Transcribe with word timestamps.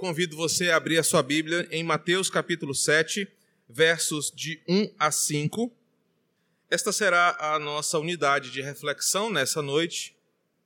convido 0.00 0.34
você 0.34 0.70
a 0.70 0.76
abrir 0.76 0.96
a 0.96 1.02
sua 1.02 1.22
Bíblia 1.22 1.68
em 1.70 1.84
Mateus 1.84 2.30
capítulo 2.30 2.74
7, 2.74 3.28
versos 3.68 4.32
de 4.34 4.58
1 4.66 4.94
a 4.98 5.12
5. 5.12 5.70
Esta 6.70 6.90
será 6.90 7.36
a 7.38 7.58
nossa 7.58 7.98
unidade 7.98 8.50
de 8.50 8.62
reflexão 8.62 9.28
nessa 9.30 9.60
noite, 9.60 10.16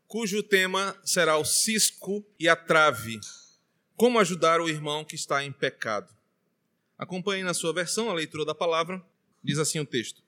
cujo 0.06 0.40
tema 0.40 0.96
será 1.04 1.36
o 1.36 1.44
cisco 1.44 2.24
e 2.38 2.48
a 2.48 2.54
trave. 2.54 3.18
Como 3.96 4.20
ajudar 4.20 4.60
o 4.60 4.68
irmão 4.68 5.04
que 5.04 5.16
está 5.16 5.42
em 5.42 5.50
pecado. 5.50 6.14
Acompanhe 6.96 7.42
na 7.42 7.54
sua 7.54 7.72
versão 7.72 8.08
a 8.08 8.14
leitura 8.14 8.44
da 8.44 8.54
palavra. 8.54 9.04
Diz 9.42 9.58
assim 9.58 9.80
o 9.80 9.84
texto: 9.84 10.22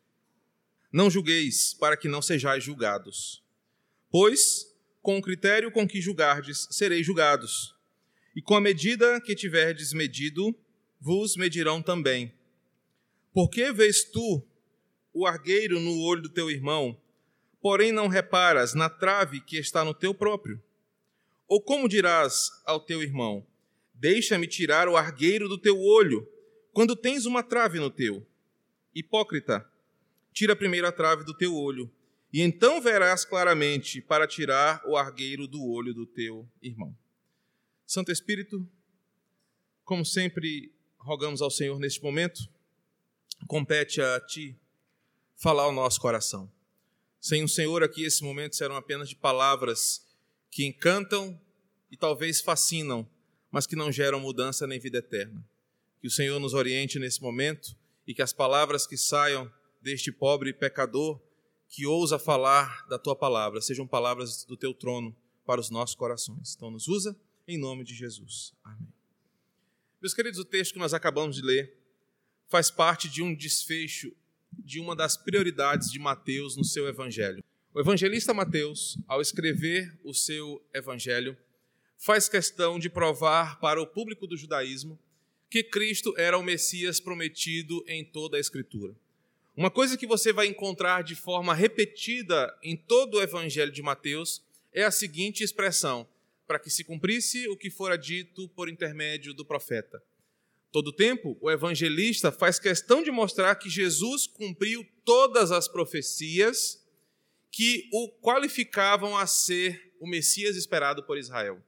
Não 0.91 1.09
julgueis, 1.09 1.75
para 1.75 1.97
que 1.97 2.09
não 2.09 2.21
sejais 2.21 2.65
julgados. 2.65 3.41
Pois, 4.11 4.67
com 5.01 5.17
o 5.17 5.23
critério 5.23 5.71
com 5.71 5.87
que 5.87 6.01
julgardes, 6.01 6.67
sereis 6.73 7.07
julgados 7.07 7.76
e 8.37 8.43
com 8.43 8.55
a 8.55 8.61
medida 8.61 9.19
que 9.19 9.35
tiverdes 9.35 9.95
medido, 9.95 10.55
vos 11.01 11.37
medirão 11.37 11.81
também. 11.81 12.35
Por 13.33 13.49
que 13.49 13.73
vês 13.73 14.05
tu 14.05 14.47
o 15.11 15.27
argueiro 15.27 15.81
no 15.81 15.99
olho 16.03 16.21
do 16.21 16.29
teu 16.29 16.51
irmão, 16.51 17.01
porém 17.63 17.93
não 17.93 18.09
reparas 18.09 18.75
na 18.75 18.91
trave 18.91 19.41
que 19.41 19.57
está 19.57 19.83
no 19.83 19.95
teu 19.95 20.13
próprio? 20.13 20.63
Ou 21.49 21.63
como 21.63 21.89
dirás 21.89 22.51
ao 22.67 22.79
teu 22.79 23.03
irmão: 23.03 23.47
Deixa-me 23.95 24.47
tirar 24.47 24.87
o 24.87 24.99
argueiro 24.99 25.49
do 25.49 25.57
teu 25.57 25.81
olho, 25.81 26.29
quando 26.75 26.95
tens 26.95 27.25
uma 27.25 27.43
trave 27.43 27.79
no 27.79 27.89
teu? 27.89 28.27
Hipócrita, 28.95 29.67
tira 30.31 30.55
primeiro 30.55 30.87
a 30.87 30.93
trave 30.93 31.25
do 31.25 31.33
teu 31.33 31.55
olho, 31.57 31.91
e 32.31 32.43
então 32.43 32.83
verás 32.83 33.25
claramente 33.25 34.03
para 34.03 34.27
tirar 34.27 34.83
o 34.85 34.95
argueiro 34.95 35.47
do 35.47 35.67
olho 35.67 35.95
do 35.95 36.05
teu 36.05 36.47
irmão. 36.61 36.95
Santo 37.87 38.11
Espírito, 38.11 38.69
como 39.85 40.05
sempre, 40.05 40.75
rogamos 40.99 41.41
ao 41.41 41.51
Senhor 41.51 41.79
neste 41.79 42.03
momento, 42.03 42.41
compete 43.47 44.03
a 44.03 44.19
Ti 44.19 44.59
falar 45.37 45.63
ao 45.63 45.73
nosso 45.73 46.01
coração. 46.01 46.51
Sem 47.21 47.45
o 47.45 47.49
Senhor 47.49 47.85
aqui, 47.85 48.05
esse 48.05 48.25
momento 48.25 48.57
serão 48.57 48.75
apenas 48.75 49.09
de 49.09 49.15
palavras 49.15 50.05
que 50.51 50.67
encantam 50.67 51.41
e 51.89 51.97
talvez 51.97 52.41
fascinam, 52.41 53.09
mas 53.53 53.69
que 53.69 53.77
não 53.77 53.93
geram 53.93 54.19
mudança 54.19 54.67
nem 54.67 54.81
vida 54.81 54.99
eterna. 54.99 55.45
Que 56.01 56.09
o 56.09 56.11
Senhor 56.11 56.41
nos 56.41 56.55
oriente 56.55 56.99
nesse 56.99 57.23
momento 57.23 57.77
e 58.05 58.13
que 58.13 58.23
as 58.23 58.33
palavras 58.33 58.85
que 58.85 58.97
saiam 58.97 59.51
deste 59.81 60.11
pobre 60.11 60.53
pecador 60.53 61.21
que 61.69 61.87
ousa 61.87 62.19
falar 62.19 62.85
da 62.89 62.99
tua 62.99 63.15
palavra 63.15 63.61
sejam 63.61 63.87
palavras 63.87 64.45
do 64.45 64.57
teu 64.57 64.75
trono 64.75 65.15
para 65.45 65.61
os 65.61 65.71
nossos 65.71 65.95
corações. 65.95 66.55
Então, 66.57 66.71
nos 66.71 66.89
usa 66.89 67.17
em 67.47 67.59
nome 67.59 67.85
de 67.85 67.95
Jesus. 67.95 68.53
Amém. 68.65 68.89
Meus 70.01 70.15
queridos, 70.15 70.39
o 70.39 70.45
texto 70.45 70.73
que 70.73 70.79
nós 70.79 70.93
acabamos 70.93 71.37
de 71.37 71.43
ler 71.43 71.77
faz 72.49 72.71
parte 72.71 73.09
de 73.09 73.23
um 73.23 73.35
desfecho 73.35 74.13
de 74.53 74.81
uma 74.81 74.97
das 74.97 75.17
prioridades 75.17 75.91
de 75.91 75.99
Mateus 75.99 76.57
no 76.57 76.65
seu 76.65 76.87
evangelho. 76.89 77.43
O 77.75 77.81
evangelista 77.81 78.33
Mateus, 78.33 78.99
ao 79.07 79.21
escrever 79.21 79.99
o 80.03 80.15
seu 80.15 80.65
evangelho, 80.73 81.37
faz 81.97 82.29
questão 82.29 82.79
de 82.79 82.89
provar 82.89 83.61
para 83.61 83.81
o 83.81 83.87
público 83.87 84.27
do 84.27 84.37
judaísmo 84.37 84.99
que 85.49 85.63
Cristo 85.63 86.15
era 86.17 86.39
o 86.39 86.43
Messias 86.43 87.01
prometido 87.01 87.85
em 87.87 88.05
toda 88.05 88.37
a 88.37 88.41
Escritura. 88.41 88.95
Uma 89.57 89.71
coisa 89.71 89.97
que 89.97 90.07
você 90.07 90.33
vai 90.33 90.47
encontrar 90.47 91.03
de 91.03 91.15
forma 91.15 91.55
repetida 91.55 92.55
em 92.63 92.77
todo 92.77 93.15
o 93.17 93.23
evangelho 93.23 93.73
de 93.73 93.83
Mateus 93.83 94.43
é 94.73 94.85
a 94.85 94.91
seguinte 94.91 95.43
expressão: 95.43 96.07
para 96.47 96.59
que 96.59 96.71
se 96.71 96.85
cumprisse 96.85 97.49
o 97.49 97.57
que 97.57 97.71
fora 97.71 97.97
dito 97.97 98.49
por 98.51 98.69
intermédio 98.69 99.35
do 99.35 99.45
profeta. 99.45 100.03
Todo 100.71 100.93
tempo, 100.93 101.37
o 101.41 101.51
evangelista 101.51 102.31
faz 102.31 102.59
questão 102.59 103.03
de 103.03 103.11
mostrar 103.11 103.55
que 103.57 103.71
Jesus 103.71 104.27
cumpriu 104.27 104.87
todas 105.05 105.51
as 105.51 105.67
profecias 105.67 106.85
que 107.51 107.89
o 107.93 108.11
qualificavam 108.21 109.17
a 109.17 109.27
ser 109.27 109.95
o 109.99 110.07
Messias 110.07 110.57
esperado 110.57 111.03
por 111.05 111.17
Israel. 111.17 111.63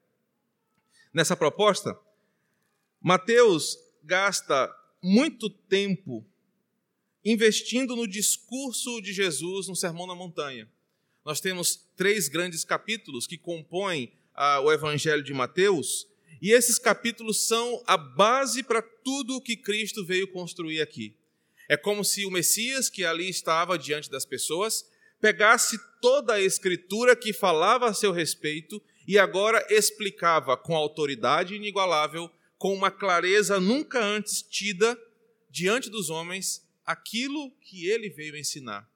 Nessa 1.12 1.37
proposta, 1.37 1.99
Mateus 3.00 3.78
gasta 4.05 4.71
muito 5.03 5.49
tempo 5.49 6.27
investindo 7.25 7.97
no 7.97 8.06
discurso 8.06 9.00
de 9.00 9.12
Jesus 9.12 9.69
no 9.69 9.77
Sermão 9.77 10.06
na 10.06 10.15
Montanha. 10.15 10.71
Nós 11.25 11.41
temos 11.41 11.77
três 11.97 12.28
grandes 12.28 12.65
capítulos 12.65 13.27
que 13.27 13.38
compõem 13.38 14.18
o 14.62 14.72
Evangelho 14.72 15.22
de 15.22 15.34
Mateus, 15.34 16.06
e 16.41 16.53
esses 16.53 16.78
capítulos 16.78 17.47
são 17.47 17.82
a 17.87 17.97
base 17.97 18.62
para 18.62 18.81
tudo 18.81 19.37
o 19.37 19.41
que 19.41 19.56
Cristo 19.56 20.04
veio 20.04 20.31
construir 20.31 20.81
aqui. 20.81 21.16
É 21.69 21.76
como 21.76 22.04
se 22.04 22.25
o 22.25 22.31
Messias, 22.31 22.88
que 22.88 23.04
ali 23.04 23.28
estava 23.28 23.78
diante 23.78 24.09
das 24.09 24.25
pessoas, 24.25 24.88
pegasse 25.21 25.78
toda 26.00 26.34
a 26.34 26.41
escritura 26.41 27.16
que 27.16 27.32
falava 27.32 27.88
a 27.88 27.94
seu 27.94 28.12
respeito 28.12 28.81
e 29.06 29.19
agora 29.19 29.66
explicava 29.69 30.56
com 30.56 30.76
autoridade 30.76 31.55
inigualável, 31.55 32.31
com 32.56 32.72
uma 32.72 32.91
clareza 32.91 33.59
nunca 33.59 34.03
antes 34.03 34.43
tida 34.43 34.99
diante 35.50 35.91
dos 35.91 36.10
homens, 36.10 36.66
aquilo 36.84 37.50
que 37.60 37.88
ele 37.88 38.09
veio 38.09 38.37
ensinar. 38.37 38.88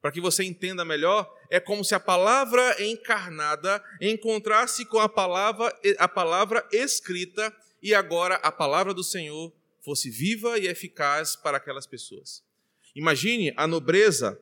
Para 0.00 0.12
que 0.12 0.20
você 0.20 0.44
entenda 0.44 0.84
melhor, 0.84 1.28
é 1.50 1.60
como 1.60 1.84
se 1.84 1.94
a 1.94 2.00
palavra 2.00 2.82
encarnada 2.82 3.82
encontrasse 4.00 4.84
com 4.84 4.98
a 4.98 5.08
palavra, 5.08 5.74
a 5.98 6.08
palavra 6.08 6.66
escrita 6.72 7.54
e 7.82 7.94
agora 7.94 8.36
a 8.36 8.50
palavra 8.50 8.92
do 8.92 9.04
Senhor 9.04 9.52
fosse 9.80 10.10
viva 10.10 10.58
e 10.58 10.66
eficaz 10.66 11.36
para 11.36 11.58
aquelas 11.58 11.86
pessoas. 11.86 12.42
Imagine 12.94 13.52
a 13.56 13.66
nobreza, 13.66 14.40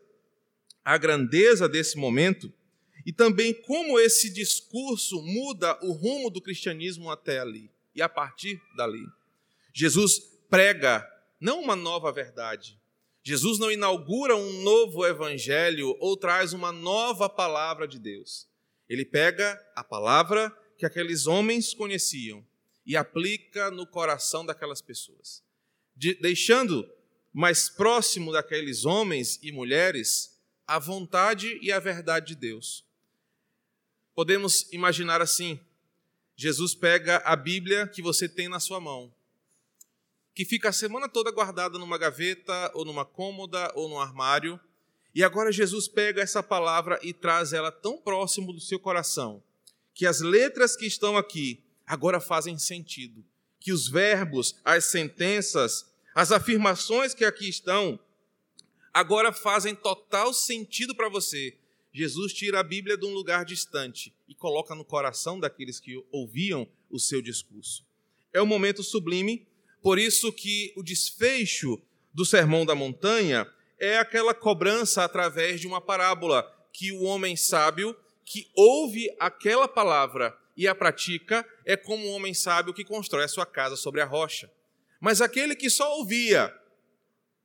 a 0.84 0.96
grandeza 0.96 1.68
desse 1.68 1.96
momento 1.96 2.52
e 3.04 3.12
também 3.12 3.52
como 3.52 3.98
esse 3.98 4.32
discurso 4.32 5.20
muda 5.20 5.78
o 5.82 5.92
rumo 5.92 6.30
do 6.30 6.40
cristianismo 6.40 7.10
até 7.10 7.40
ali 7.40 7.70
e 7.94 8.00
a 8.00 8.08
partir 8.08 8.60
dali. 8.76 9.04
Jesus 9.72 10.18
prega 10.48 11.06
não 11.40 11.60
uma 11.60 11.76
nova 11.76 12.10
verdade, 12.10 12.78
Jesus 13.26 13.58
não 13.58 13.72
inaugura 13.72 14.36
um 14.36 14.62
novo 14.62 15.06
evangelho 15.06 15.96
ou 15.98 16.14
traz 16.14 16.52
uma 16.52 16.70
nova 16.70 17.26
palavra 17.26 17.88
de 17.88 17.98
Deus. 17.98 18.46
Ele 18.86 19.02
pega 19.02 19.58
a 19.74 19.82
palavra 19.82 20.54
que 20.76 20.84
aqueles 20.84 21.26
homens 21.26 21.72
conheciam 21.72 22.46
e 22.84 22.94
aplica 22.98 23.70
no 23.70 23.86
coração 23.86 24.44
daquelas 24.44 24.82
pessoas, 24.82 25.42
de, 25.96 26.12
deixando 26.16 26.86
mais 27.32 27.70
próximo 27.70 28.30
daqueles 28.30 28.84
homens 28.84 29.38
e 29.42 29.50
mulheres 29.50 30.38
a 30.66 30.78
vontade 30.78 31.58
e 31.62 31.72
a 31.72 31.78
verdade 31.78 32.26
de 32.26 32.34
Deus. 32.34 32.84
Podemos 34.14 34.70
imaginar 34.70 35.22
assim: 35.22 35.58
Jesus 36.36 36.74
pega 36.74 37.22
a 37.24 37.34
Bíblia 37.34 37.88
que 37.88 38.02
você 38.02 38.28
tem 38.28 38.48
na 38.48 38.60
sua 38.60 38.80
mão 38.80 39.10
que 40.34 40.44
fica 40.44 40.70
a 40.70 40.72
semana 40.72 41.08
toda 41.08 41.30
guardada 41.30 41.78
numa 41.78 41.96
gaveta, 41.96 42.70
ou 42.74 42.84
numa 42.84 43.04
cômoda, 43.04 43.70
ou 43.76 43.88
num 43.88 44.00
armário. 44.00 44.58
E 45.14 45.22
agora 45.22 45.52
Jesus 45.52 45.86
pega 45.86 46.20
essa 46.20 46.42
palavra 46.42 46.98
e 47.02 47.12
traz 47.12 47.52
ela 47.52 47.70
tão 47.70 47.96
próximo 47.96 48.52
do 48.52 48.60
seu 48.60 48.80
coração, 48.80 49.40
que 49.94 50.04
as 50.04 50.20
letras 50.20 50.76
que 50.76 50.86
estão 50.86 51.16
aqui 51.16 51.62
agora 51.86 52.18
fazem 52.18 52.58
sentido. 52.58 53.24
Que 53.60 53.72
os 53.72 53.88
verbos, 53.88 54.56
as 54.64 54.86
sentenças, 54.86 55.86
as 56.14 56.32
afirmações 56.32 57.14
que 57.14 57.24
aqui 57.24 57.48
estão, 57.48 57.98
agora 58.92 59.32
fazem 59.32 59.74
total 59.74 60.34
sentido 60.34 60.94
para 60.94 61.08
você. 61.08 61.56
Jesus 61.92 62.32
tira 62.32 62.58
a 62.58 62.64
Bíblia 62.64 62.96
de 62.96 63.06
um 63.06 63.14
lugar 63.14 63.44
distante 63.44 64.12
e 64.28 64.34
coloca 64.34 64.74
no 64.74 64.84
coração 64.84 65.38
daqueles 65.38 65.78
que 65.78 66.04
ouviam 66.10 66.68
o 66.90 66.98
seu 66.98 67.22
discurso. 67.22 67.86
É 68.32 68.42
um 68.42 68.46
momento 68.46 68.82
sublime 68.82 69.46
por 69.84 69.98
isso 69.98 70.32
que 70.32 70.72
o 70.76 70.82
desfecho 70.82 71.78
do 72.10 72.24
Sermão 72.24 72.64
da 72.64 72.74
Montanha 72.74 73.46
é 73.78 73.98
aquela 73.98 74.32
cobrança 74.32 75.04
através 75.04 75.60
de 75.60 75.66
uma 75.66 75.78
parábola 75.78 76.50
que 76.72 76.90
o 76.90 77.02
homem 77.02 77.36
sábio 77.36 77.94
que 78.24 78.50
ouve 78.56 79.14
aquela 79.20 79.68
palavra 79.68 80.34
e 80.56 80.66
a 80.66 80.74
pratica 80.74 81.46
é 81.66 81.76
como 81.76 82.02
um 82.06 82.12
homem 82.12 82.32
sábio 82.32 82.72
que 82.72 82.82
constrói 82.82 83.24
a 83.24 83.28
sua 83.28 83.44
casa 83.44 83.76
sobre 83.76 84.00
a 84.00 84.06
rocha. 84.06 84.50
Mas 84.98 85.20
aquele 85.20 85.54
que 85.54 85.68
só 85.68 85.98
ouvia 85.98 86.50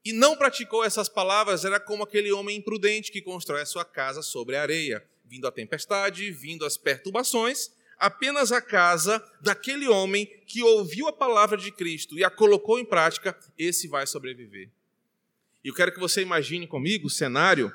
e 0.05 0.13
não 0.13 0.37
praticou 0.37 0.85
essas 0.85 1.09
palavras 1.09 1.65
era 1.65 1.77
como 1.77 2.03
aquele 2.03 2.31
homem 2.31 2.55
imprudente 2.55 3.11
que 3.11 3.21
constrói 3.21 3.63
a 3.63 3.65
sua 3.65 3.83
casa 3.83 4.21
sobre 4.21 4.55
a 4.55 4.61
areia, 4.61 5.05
vindo 5.25 5.45
a 5.45 5.51
tempestade, 5.51 6.31
vindo 6.31 6.65
as 6.65 6.77
perturbações, 6.77 7.69
apenas 7.99 8.51
a 8.51 8.61
casa 8.61 9.21
daquele 9.41 9.87
homem 9.87 10.25
que 10.47 10.63
ouviu 10.63 11.07
a 11.07 11.13
palavra 11.13 11.57
de 11.57 11.71
Cristo 11.71 12.17
e 12.17 12.23
a 12.23 12.29
colocou 12.29 12.79
em 12.79 12.85
prática, 12.85 13.37
esse 13.57 13.87
vai 13.87 14.07
sobreviver. 14.07 14.71
E 15.63 15.67
eu 15.67 15.75
quero 15.75 15.93
que 15.93 15.99
você 15.99 16.21
imagine 16.21 16.65
comigo 16.65 17.07
o 17.07 17.11
cenário 17.11 17.71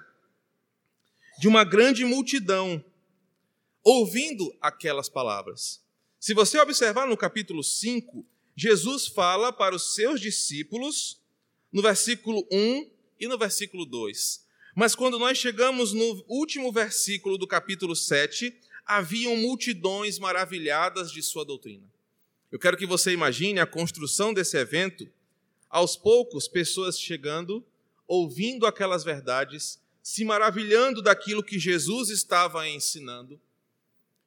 de 1.38 1.46
uma 1.46 1.62
grande 1.62 2.04
multidão 2.04 2.82
ouvindo 3.82 4.56
aquelas 4.62 5.10
palavras. 5.10 5.84
Se 6.18 6.32
você 6.32 6.58
observar 6.58 7.06
no 7.06 7.16
capítulo 7.16 7.62
5, 7.62 8.24
Jesus 8.56 9.06
fala 9.06 9.52
para 9.52 9.74
os 9.74 9.94
seus 9.94 10.20
discípulos 10.20 11.20
no 11.70 11.82
versículo 11.82 12.46
1 12.50 12.90
e 13.20 13.28
no 13.28 13.36
versículo 13.36 13.84
2. 13.84 14.42
Mas 14.74 14.94
quando 14.94 15.18
nós 15.18 15.36
chegamos 15.36 15.92
no 15.92 16.24
último 16.26 16.72
versículo 16.72 17.36
do 17.36 17.46
capítulo 17.46 17.94
7, 17.94 18.58
haviam 18.86 19.36
multidões 19.36 20.18
maravilhadas 20.18 21.10
de 21.10 21.22
sua 21.22 21.44
doutrina. 21.44 21.84
Eu 22.50 22.58
quero 22.58 22.76
que 22.76 22.86
você 22.86 23.12
imagine 23.12 23.58
a 23.58 23.66
construção 23.66 24.32
desse 24.32 24.56
evento, 24.56 25.08
aos 25.68 25.96
poucos, 25.96 26.46
pessoas 26.46 26.98
chegando, 27.00 27.64
ouvindo 28.06 28.66
aquelas 28.66 29.02
verdades, 29.02 29.80
se 30.02 30.24
maravilhando 30.24 31.02
daquilo 31.02 31.42
que 31.42 31.58
Jesus 31.58 32.10
estava 32.10 32.68
ensinando. 32.68 33.40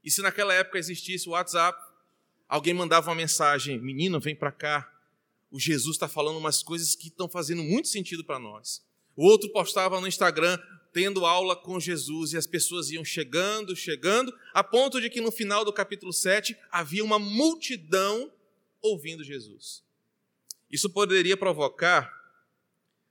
E 0.04 0.12
se 0.12 0.21
naquela 0.21 0.54
época 0.54 0.80
existisse 0.80 1.30
o 1.30 1.33
WhatsApp, 1.33 1.80
alguém 2.50 2.74
mandava 2.74 3.09
uma 3.09 3.15
mensagem: 3.15 3.80
Menino, 3.80 4.19
vem 4.19 4.36
para 4.36 4.51
cá. 4.51 4.92
O 5.50 5.59
Jesus 5.59 5.95
está 5.95 6.09
falando 6.09 6.38
umas 6.38 6.62
coisas 6.62 6.95
que 6.95 7.07
estão 7.07 7.30
fazendo 7.30 7.63
muito 7.63 7.88
sentido 7.88 8.24
para 8.24 8.39
nós. 8.39 8.83
O 9.15 9.25
outro 9.25 9.50
postava 9.51 10.01
no 10.01 10.07
Instagram 10.07 10.59
tendo 10.97 11.27
aula 11.27 11.55
com 11.55 11.79
Jesus 11.79 12.33
e 12.33 12.38
as 12.38 12.47
pessoas 12.47 12.89
iam 12.89 13.05
chegando, 13.05 13.75
chegando, 13.75 14.35
a 14.51 14.63
ponto 14.63 14.99
de 14.99 15.11
que 15.11 15.21
no 15.21 15.31
final 15.31 15.63
do 15.63 15.71
capítulo 15.71 16.11
7 16.11 16.57
havia 16.71 17.03
uma 17.05 17.19
multidão 17.19 18.33
ouvindo 18.81 19.23
Jesus. 19.23 19.83
Isso 20.71 20.89
poderia 20.89 21.38
provocar 21.38 22.11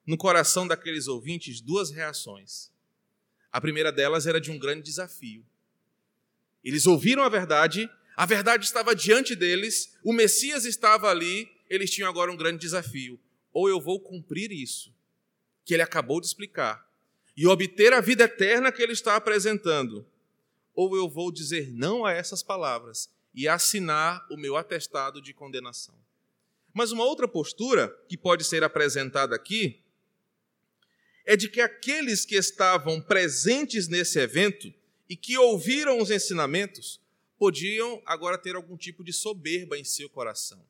no 0.05 0.17
coração 0.17 0.67
daqueles 0.67 1.07
ouvintes 1.07 1.61
duas 1.61 1.93
reações. 1.93 2.73
A 3.53 3.61
primeira 3.61 3.93
delas 3.93 4.27
era 4.27 4.41
de 4.41 4.51
um 4.51 4.59
grande 4.59 4.83
desafio. 4.83 5.47
Eles 6.65 6.89
ouviram 6.89 7.23
a 7.23 7.29
verdade 7.29 7.89
a 8.17 8.27
verdade 8.27 8.65
estava 8.65 8.97
diante 8.97 9.37
deles, 9.37 9.97
o 10.03 10.13
Messias 10.13 10.65
estava 10.65 11.09
ali, 11.09 11.49
eles 11.71 11.91
tinham 11.91 12.09
agora 12.09 12.33
um 12.33 12.37
grande 12.37 12.59
desafio. 12.59 13.21
Ou 13.53 13.69
eu 13.69 13.79
vou 13.79 14.01
cumprir 14.01 14.51
isso, 14.51 14.93
que 15.65 15.73
ele 15.73 15.83
acabou 15.83 16.21
de 16.21 16.27
explicar, 16.27 16.85
e 17.37 17.47
obter 17.47 17.93
a 17.93 18.01
vida 18.01 18.25
eterna 18.25 18.73
que 18.73 18.83
ele 18.83 18.93
está 18.93 19.17
apresentando, 19.17 20.07
ou 20.75 20.97
eu 20.97 21.09
vou 21.09 21.31
dizer 21.31 21.71
não 21.73 22.05
a 22.05 22.13
essas 22.13 22.43
palavras 22.43 23.11
e 23.35 23.47
assinar 23.47 24.27
o 24.31 24.37
meu 24.37 24.57
atestado 24.57 25.21
de 25.21 25.35
condenação. 25.35 25.95
Mas 26.73 26.93
uma 26.93 27.05
outra 27.05 27.29
postura 27.29 27.89
que 28.09 28.17
pode 28.17 28.45
ser 28.45 28.65
apresentada 28.65 29.35
aqui 29.35 29.83
é 31.25 31.37
de 31.37 31.49
que 31.49 31.61
aqueles 31.61 32.25
que 32.25 32.37
estavam 32.37 33.01
presentes 33.01 33.89
nesse 33.89 34.19
evento 34.19 34.73
e 35.09 35.17
que 35.17 35.37
ouviram 35.37 35.99
os 35.99 36.11
ensinamentos 36.11 37.01
podiam 37.39 38.03
agora 38.07 38.39
ter 38.39 38.57
algum 38.57 38.77
tipo 38.77 39.05
de 39.05 39.13
soberba 39.13 39.77
em 39.77 39.85
seu 39.85 40.09
coração. 40.09 40.65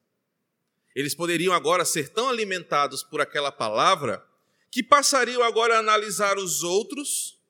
Eles 0.95 1.15
poderiam 1.15 1.53
agora 1.53 1.85
ser 1.85 2.09
tão 2.09 2.29
alimentados 2.29 3.03
por 3.03 3.21
aquela 3.21 3.53
palavra 3.53 4.27
que 4.77 4.83
passariam 4.83 5.43
agora 5.43 5.77
a 5.77 5.79
analisar 5.79 6.37
os 6.37 6.63
outros, 6.63 7.41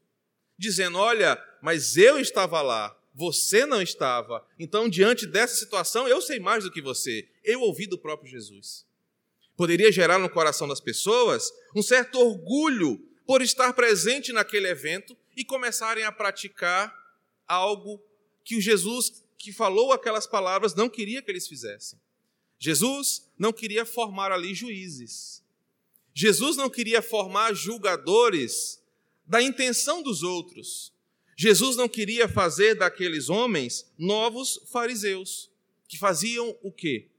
dizendo: 0.57 0.97
Olha, 0.97 1.37
mas 1.61 1.97
eu 1.97 2.21
estava 2.21 2.63
lá, 2.63 2.97
você 3.13 3.67
não 3.67 3.83
estava. 3.83 4.47
Então, 4.57 4.89
diante 4.89 5.27
dessa 5.27 5.57
situação, 5.57 6.07
eu 6.07 6.23
sei 6.23 6.39
mais 6.39 6.63
do 6.63 6.71
que 6.71 6.81
você. 6.81 7.29
Eu 7.43 7.63
ouvi 7.63 7.89
do 7.89 7.99
próprio 7.99 8.31
Jesus. 8.31 8.87
Poderia 9.57 9.91
gerar 9.91 10.21
no 10.21 10.31
coração 10.31 10.69
das 10.69 10.79
pessoas 10.79 11.51
um 11.75 11.83
certo 11.83 12.17
orgulho 12.21 12.97
por 13.27 13.43
estar 13.43 13.73
presente 13.73 14.33
naquele 14.33 14.69
evento 14.69 15.17
e 15.37 15.45
começarem 15.45 16.05
a 16.05 16.13
praticar 16.13 16.95
algo 17.45 18.01
que 18.45 18.55
o 18.55 18.61
Jesus 18.61 19.25
que 19.37 19.53
falou 19.53 19.93
aquelas 19.93 20.29
palavras 20.29 20.77
não 20.77 20.89
queria 20.89 21.21
que 21.21 21.33
eles 21.33 21.49
fizessem. 21.49 21.99
Jesus 22.57 23.29
não 23.37 23.53
queria 23.53 23.85
formar 23.85 24.31
ali 24.31 24.55
juízes. 24.55 25.45
Jesus 26.19 26.57
não 26.57 26.71
queria 26.71 27.03
formar 27.03 27.53
julgadores 27.53 28.83
da 29.27 29.43
intenção 29.43 30.03
dos 30.03 30.23
outros. 30.23 30.91
Jesus 31.37 31.77
não 31.77 31.87
queria 31.87 32.27
fazer 32.27 32.75
daqueles 32.75 33.29
homens 33.29 33.87
novos 33.99 34.59
fariseus, 34.73 35.51
que 35.87 35.99
faziam 35.99 36.57
o 36.63 36.73
quê? 36.73 37.11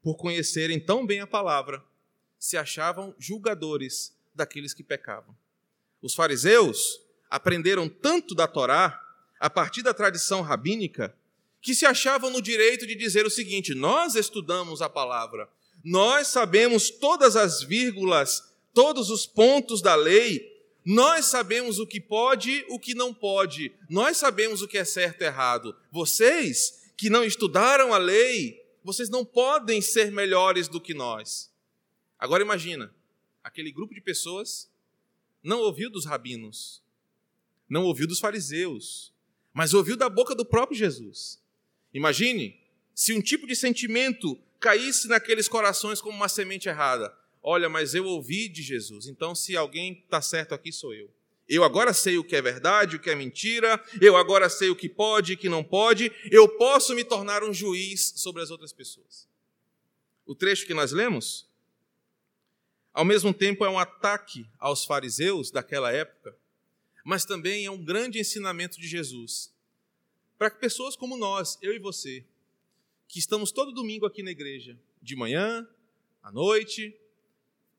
Por 0.00 0.14
conhecerem 0.14 0.78
tão 0.78 1.04
bem 1.04 1.18
a 1.18 1.26
palavra, 1.26 1.84
se 2.38 2.56
achavam 2.56 3.12
julgadores 3.18 4.16
daqueles 4.32 4.72
que 4.72 4.84
pecavam. 4.84 5.36
Os 6.00 6.14
fariseus 6.14 7.00
aprenderam 7.28 7.88
tanto 7.88 8.36
da 8.36 8.46
Torá 8.46 9.04
a 9.40 9.50
partir 9.50 9.82
da 9.82 9.92
tradição 9.92 10.42
rabínica, 10.42 11.12
que 11.60 11.74
se 11.74 11.84
achavam 11.84 12.30
no 12.30 12.40
direito 12.40 12.86
de 12.86 12.94
dizer 12.94 13.26
o 13.26 13.30
seguinte: 13.30 13.74
nós 13.74 14.14
estudamos 14.14 14.80
a 14.80 14.88
palavra, 14.88 15.50
nós 15.84 16.28
sabemos 16.28 16.90
todas 16.90 17.36
as 17.36 17.62
vírgulas, 17.62 18.54
todos 18.72 19.10
os 19.10 19.26
pontos 19.26 19.82
da 19.82 19.94
lei, 19.94 20.50
nós 20.84 21.26
sabemos 21.26 21.78
o 21.78 21.86
que 21.86 22.00
pode, 22.00 22.64
o 22.68 22.78
que 22.78 22.94
não 22.94 23.14
pode, 23.14 23.72
nós 23.88 24.16
sabemos 24.16 24.62
o 24.62 24.68
que 24.68 24.78
é 24.78 24.84
certo 24.84 25.22
e 25.22 25.24
errado. 25.24 25.76
Vocês 25.90 26.90
que 26.96 27.08
não 27.08 27.24
estudaram 27.24 27.92
a 27.92 27.98
lei, 27.98 28.62
vocês 28.82 29.08
não 29.08 29.24
podem 29.24 29.80
ser 29.80 30.10
melhores 30.10 30.68
do 30.68 30.80
que 30.80 30.94
nós. 30.94 31.50
Agora 32.18 32.42
imagina, 32.42 32.94
aquele 33.42 33.70
grupo 33.70 33.94
de 33.94 34.00
pessoas 34.00 34.70
não 35.42 35.60
ouviu 35.60 35.90
dos 35.90 36.04
rabinos, 36.04 36.82
não 37.68 37.84
ouviu 37.84 38.06
dos 38.06 38.20
fariseus, 38.20 39.12
mas 39.52 39.74
ouviu 39.74 39.96
da 39.96 40.08
boca 40.08 40.34
do 40.34 40.44
próprio 40.44 40.78
Jesus. 40.78 41.40
Imagine 41.92 42.60
se 42.94 43.12
um 43.12 43.20
tipo 43.20 43.46
de 43.46 43.56
sentimento 43.56 44.38
caísse 44.62 45.08
naqueles 45.08 45.48
corações 45.48 46.00
como 46.00 46.16
uma 46.16 46.28
semente 46.28 46.68
errada. 46.68 47.12
Olha, 47.42 47.68
mas 47.68 47.94
eu 47.94 48.06
ouvi 48.06 48.48
de 48.48 48.62
Jesus, 48.62 49.08
então 49.08 49.34
se 49.34 49.56
alguém 49.56 50.00
está 50.04 50.22
certo 50.22 50.54
aqui 50.54 50.72
sou 50.72 50.94
eu. 50.94 51.10
Eu 51.48 51.64
agora 51.64 51.92
sei 51.92 52.16
o 52.16 52.24
que 52.24 52.36
é 52.36 52.40
verdade, 52.40 52.94
o 52.94 53.00
que 53.00 53.10
é 53.10 53.16
mentira, 53.16 53.84
eu 54.00 54.16
agora 54.16 54.48
sei 54.48 54.70
o 54.70 54.76
que 54.76 54.88
pode 54.88 55.32
e 55.32 55.34
o 55.34 55.38
que 55.38 55.48
não 55.48 55.64
pode, 55.64 56.12
eu 56.30 56.48
posso 56.56 56.94
me 56.94 57.02
tornar 57.02 57.42
um 57.42 57.52
juiz 57.52 58.14
sobre 58.16 58.40
as 58.40 58.50
outras 58.50 58.72
pessoas. 58.72 59.28
O 60.24 60.36
trecho 60.36 60.64
que 60.64 60.72
nós 60.72 60.92
lemos, 60.92 61.48
ao 62.94 63.04
mesmo 63.04 63.34
tempo, 63.34 63.64
é 63.64 63.68
um 63.68 63.78
ataque 63.78 64.46
aos 64.56 64.84
fariseus 64.84 65.50
daquela 65.50 65.92
época, 65.92 66.36
mas 67.04 67.24
também 67.24 67.66
é 67.66 67.70
um 67.70 67.84
grande 67.84 68.20
ensinamento 68.20 68.80
de 68.80 68.86
Jesus. 68.86 69.52
Para 70.38 70.48
que 70.48 70.60
pessoas 70.60 70.94
como 70.94 71.16
nós, 71.16 71.58
eu 71.60 71.74
e 71.74 71.78
você, 71.80 72.24
que 73.12 73.18
estamos 73.18 73.52
todo 73.52 73.72
domingo 73.72 74.06
aqui 74.06 74.22
na 74.22 74.30
igreja, 74.30 74.74
de 75.02 75.14
manhã, 75.14 75.68
à 76.22 76.32
noite, 76.32 76.98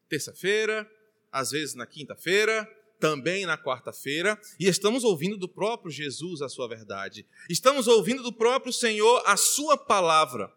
terça-feira, 0.08 0.88
às 1.32 1.50
vezes 1.50 1.74
na 1.74 1.88
quinta-feira, 1.88 2.66
também 3.00 3.44
na 3.44 3.58
quarta-feira, 3.58 4.40
e 4.60 4.68
estamos 4.68 5.04
ouvindo 5.04 5.36
do 5.36 5.50
próprio 5.50 5.90
Jesus 5.90 6.44
a 6.44 6.48
sua 6.48 6.68
verdade. 6.68 7.26
Estamos 7.50 7.88
ouvindo 7.88 8.22
do 8.22 8.32
próprio 8.32 8.72
Senhor 8.72 9.24
a 9.26 9.36
sua 9.36 9.76
palavra. 9.76 10.56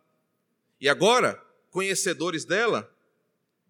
E 0.78 0.90
agora, 0.90 1.42
conhecedores 1.70 2.44
dela, 2.44 2.94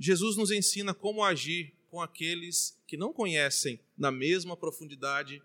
Jesus 0.01 0.37
nos 0.37 0.51
ensina 0.51 0.93
como 0.93 1.23
agir 1.23 1.73
com 1.89 2.03
aqueles 2.03 2.77
que 2.85 2.97
não 2.97 3.13
conhecem 3.13 3.79
na 3.97 4.11
mesma 4.11 4.57
profundidade 4.57 5.41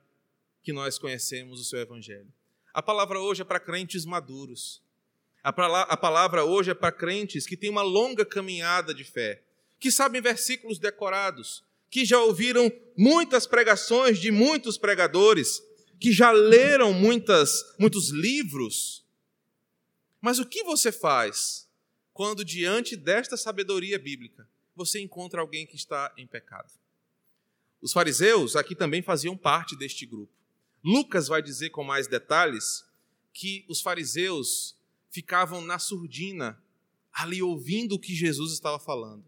que 0.64 0.74
nós 0.74 0.98
conhecemos 0.98 1.60
o 1.60 1.64
seu 1.64 1.80
Evangelho. 1.80 2.34
A 2.74 2.82
palavra 2.82 3.20
hoje 3.20 3.44
é 3.44 3.46
para 3.46 3.60
crentes 3.60 4.06
maduros. 4.06 4.82
A 5.44 5.98
palavra 5.98 6.44
hoje 6.44 6.70
é 6.70 6.74
para 6.76 6.92
crentes 6.92 7.48
que 7.48 7.58
têm 7.58 7.70
uma 7.70 7.82
longa 7.82 8.24
caminhada 8.24 8.94
de 8.94 9.04
fé, 9.04 9.44
que 9.80 9.92
sabem 9.92 10.22
versículos 10.22 10.78
decorados, 10.78 11.64
que 11.90 12.06
já 12.06 12.20
ouviram 12.20 12.72
muitas 12.96 13.48
pregações 13.48 14.20
de 14.20 14.30
muitos 14.32 14.78
pregadores, 14.78 15.62
que 16.00 16.12
já 16.12 16.32
leram 16.32 16.94
muitas, 16.94 17.76
muitos 17.80 18.10
livros. 18.10 19.04
Mas 20.22 20.38
o 20.38 20.46
que 20.46 20.64
você 20.64 20.92
faz 20.92 21.68
quando, 22.14 22.46
diante 22.46 22.96
desta 22.96 23.36
sabedoria 23.36 23.98
bíblica, 23.98 24.48
você 24.76 25.02
encontra 25.02 25.42
alguém 25.42 25.66
que 25.66 25.76
está 25.76 26.14
em 26.16 26.28
pecado. 26.28 26.72
Os 27.82 27.92
fariseus 27.92 28.56
aqui 28.56 28.76
também 28.76 29.02
faziam 29.02 29.36
parte 29.36 29.76
deste 29.76 30.06
grupo. 30.06 30.32
Lucas 30.84 31.28
vai 31.28 31.42
dizer 31.42 31.72
com 31.72 31.84
mais 31.84 32.08
detalhes 32.08 32.86
que 33.34 33.66
os 33.68 33.82
fariseus 33.82 34.76
ficavam 35.12 35.62
na 35.62 35.78
surdina, 35.78 36.62
ali 37.14 37.44
ouvindo 37.44 37.96
o 37.96 38.00
que 38.00 38.16
Jesus 38.16 38.54
estava 38.54 38.80
falando, 38.80 39.26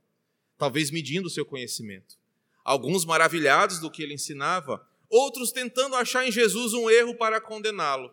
talvez 0.57 0.89
medindo 0.89 1.27
o 1.27 1.31
seu 1.31 1.45
conhecimento. 1.45 2.17
Alguns 2.63 3.03
maravilhados 3.03 3.79
do 3.79 3.91
que 3.91 4.01
ele 4.01 4.13
ensinava, 4.13 4.85
outros 5.09 5.51
tentando 5.51 5.95
achar 5.95 6.25
em 6.25 6.31
Jesus 6.31 6.73
um 6.73 6.89
erro 6.89 7.15
para 7.15 7.41
condená-lo. 7.41 8.11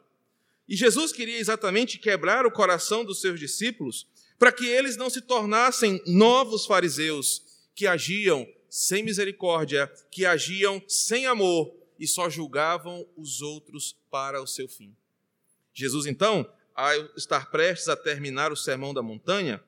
E 0.68 0.76
Jesus 0.76 1.12
queria 1.12 1.38
exatamente 1.38 1.98
quebrar 1.98 2.44
o 2.44 2.50
coração 2.50 3.04
dos 3.04 3.20
seus 3.20 3.38
discípulos 3.38 4.06
para 4.38 4.52
que 4.52 4.66
eles 4.66 4.96
não 4.96 5.08
se 5.08 5.20
tornassem 5.20 6.02
novos 6.06 6.66
fariseus 6.66 7.42
que 7.74 7.86
agiam 7.86 8.46
sem 8.68 9.02
misericórdia, 9.02 9.86
que 10.10 10.24
agiam 10.24 10.82
sem 10.88 11.26
amor 11.26 11.74
e 11.98 12.06
só 12.06 12.30
julgavam 12.30 13.06
os 13.16 13.42
outros 13.42 13.96
para 14.10 14.40
o 14.40 14.46
seu 14.46 14.68
fim. 14.68 14.94
Jesus, 15.72 16.06
então, 16.06 16.50
a 16.80 16.96
estar 17.16 17.50
prestes 17.50 17.88
a 17.88 17.96
terminar 17.96 18.52
o 18.52 18.56
Sermão 18.56 18.94
da 18.94 19.02
Montanha, 19.02 19.62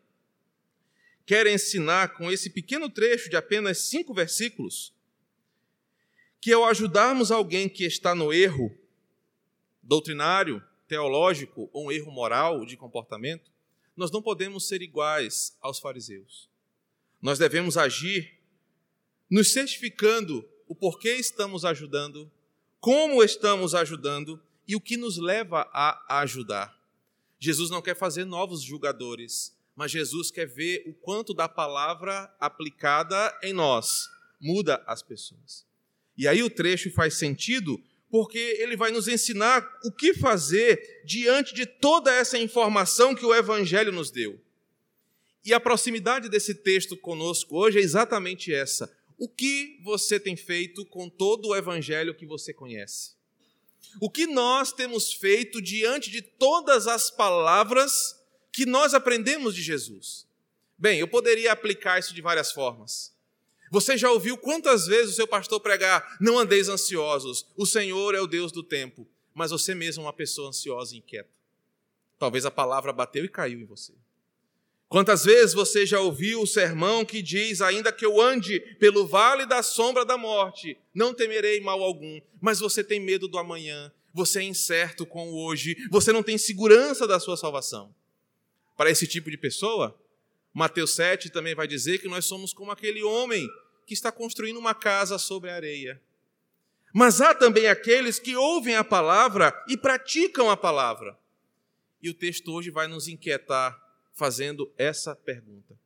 quer 1.26 1.47
ensinar 1.47 2.14
com 2.14 2.31
esse 2.31 2.50
pequeno 2.50 2.88
trecho 2.88 3.28
de 3.28 3.37
apenas 3.37 3.78
cinco 3.78 4.12
versículos 4.14 4.92
que 6.40 6.52
ao 6.52 6.64
ajudarmos 6.64 7.31
alguém 7.31 7.69
que 7.69 7.85
está 7.85 8.14
no 8.14 8.33
erro 8.33 8.76
doutrinário, 9.83 10.62
teológico 10.88 11.71
ou 11.73 11.87
um 11.87 11.92
erro 11.92 12.11
moral 12.11 12.66
de 12.66 12.76
comportamento, 12.76 13.50
nós 13.97 14.11
não 14.11 14.21
podemos 14.21 14.66
ser 14.66 14.83
iguais 14.83 15.57
aos 15.61 15.78
fariseus. 15.78 16.49
Nós 17.21 17.38
devemos 17.38 17.76
agir 17.76 18.38
nos 19.31 19.52
certificando 19.52 20.47
o 20.66 20.75
porquê 20.75 21.14
estamos 21.14 21.64
ajudando, 21.64 22.31
como 22.81 23.23
estamos 23.23 23.75
ajudando 23.75 24.42
e 24.66 24.75
o 24.75 24.81
que 24.81 24.97
nos 24.97 25.19
leva 25.19 25.69
a 25.73 26.21
ajudar. 26.21 26.82
Jesus 27.44 27.70
não 27.70 27.82
quer 27.82 27.96
fazer 27.96 28.25
novos 28.25 28.62
julgadores, 28.62 29.52
mas 29.75 29.90
Jesus 29.90 30.30
quer 30.30 30.46
ver 30.46 30.84
o 30.87 30.94
quanto 30.94 31.34
da 31.34 31.49
palavra 31.49 32.32
aplicada 32.38 33.37
em 33.42 33.52
nós 33.52 34.08
muda 34.40 34.80
as 34.87 35.02
pessoas. 35.02 35.66
E 36.16 36.28
aí 36.28 36.40
o 36.40 36.49
trecho 36.49 36.88
faz 36.92 37.14
sentido 37.14 37.82
porque 38.08 38.38
ele 38.61 38.76
vai 38.76 38.92
nos 38.92 39.08
ensinar 39.08 39.68
o 39.84 39.90
que 39.90 40.14
fazer 40.14 41.02
diante 41.04 41.52
de 41.52 41.66
toda 41.66 42.14
essa 42.14 42.38
informação 42.38 43.12
que 43.12 43.26
o 43.26 43.34
Evangelho 43.34 43.90
nos 43.90 44.12
deu. 44.12 44.40
E 45.44 45.52
a 45.52 45.58
proximidade 45.58 46.28
desse 46.28 46.54
texto 46.54 46.96
conosco 46.96 47.56
hoje 47.56 47.80
é 47.80 47.82
exatamente 47.82 48.54
essa. 48.54 48.88
O 49.18 49.28
que 49.28 49.80
você 49.82 50.20
tem 50.20 50.37
feito 50.37 50.87
com 50.87 51.08
todo 51.08 51.49
o 51.49 51.56
Evangelho 51.56 52.14
que 52.14 52.25
você 52.25 52.54
conhece? 52.54 53.20
O 54.01 54.11
que 54.11 54.27
nós 54.27 54.73
temos 54.73 55.12
feito 55.12 55.61
diante 55.61 56.11
de 56.11 56.23
todas 56.23 56.87
as 56.87 57.11
palavras 57.11 58.17
que 58.51 58.67
nós 58.67 58.95
aprendemos 58.95 59.55
de 59.55 59.62
Jesus? 59.62 60.27
Bem, 60.79 60.99
eu 60.99 61.09
poderia 61.09 61.53
aplicar 61.53 61.99
isso 61.99 62.15
de 62.15 62.21
várias 62.21 62.53
formas. 62.53 63.12
Você 63.71 63.97
já 63.97 64.11
ouviu 64.11 64.37
quantas 64.37 64.87
vezes 64.87 65.12
o 65.12 65.17
seu 65.17 65.27
pastor 65.27 65.61
pregar: 65.61 66.17
não 66.21 66.39
andeis 66.39 66.69
ansiosos, 66.69 67.47
o 67.57 67.65
Senhor 67.65 68.15
é 68.15 68.21
o 68.21 68.27
Deus 68.27 68.53
do 68.53 68.62
tempo, 68.62 69.09
mas 69.33 69.51
você 69.51 69.75
mesmo 69.75 70.03
é 70.03 70.07
uma 70.07 70.12
pessoa 70.12 70.49
ansiosa 70.49 70.95
e 70.95 70.99
inquieta. 70.99 71.31
Talvez 72.19 72.45
a 72.45 72.51
palavra 72.51 72.93
bateu 72.93 73.25
e 73.25 73.29
caiu 73.29 73.61
em 73.61 73.65
você. 73.65 73.93
Quantas 74.92 75.25
vezes 75.25 75.54
você 75.54 75.87
já 75.87 75.99
ouviu 76.00 76.42
o 76.42 76.46
sermão 76.46 77.02
que 77.02 77.22
diz: 77.22 77.62
ainda 77.62 77.90
que 77.90 78.04
eu 78.04 78.20
ande 78.20 78.61
pelo 78.78 79.06
vale 79.06 79.46
da 79.46 79.62
sombra 79.62 80.04
da 80.04 80.18
morte, 80.18 80.76
não 80.92 81.14
temerei 81.14 81.62
mal 81.62 81.82
algum, 81.82 82.20
mas 82.38 82.61
você 82.61 82.84
tem 82.84 83.00
medo 83.00 83.26
do 83.26 83.38
amanhã, 83.38 83.90
você 84.12 84.40
é 84.40 84.42
incerto 84.42 85.06
com 85.06 85.30
o 85.30 85.46
hoje, 85.46 85.75
você 85.90 86.12
não 86.12 86.22
tem 86.22 86.37
segurança 86.37 87.06
da 87.06 87.18
sua 87.18 87.38
salvação. 87.38 87.94
Para 88.76 88.90
esse 88.90 89.06
tipo 89.06 89.30
de 89.30 89.38
pessoa, 89.38 89.99
Mateus 90.52 90.94
7 90.94 91.30
também 91.30 91.54
vai 91.54 91.66
dizer 91.66 91.96
que 91.96 92.06
nós 92.06 92.26
somos 92.26 92.52
como 92.52 92.70
aquele 92.70 93.02
homem 93.02 93.49
que 93.87 93.94
está 93.94 94.12
construindo 94.12 94.58
uma 94.58 94.75
casa 94.75 95.16
sobre 95.16 95.49
a 95.49 95.54
areia. 95.54 96.02
Mas 96.92 97.22
há 97.22 97.34
também 97.34 97.66
aqueles 97.66 98.18
que 98.18 98.37
ouvem 98.37 98.76
a 98.76 98.84
palavra 98.84 99.54
e 99.68 99.75
praticam 99.75 100.50
a 100.50 100.56
palavra. 100.56 101.18
E 102.02 102.11
o 102.11 102.14
texto 102.14 102.52
hoje 102.52 102.70
vai 102.70 102.87
nos 102.87 103.08
inquietar 103.08 103.82
fazendo 104.12 104.73
essa 104.76 105.14
pergunta: 105.14 105.78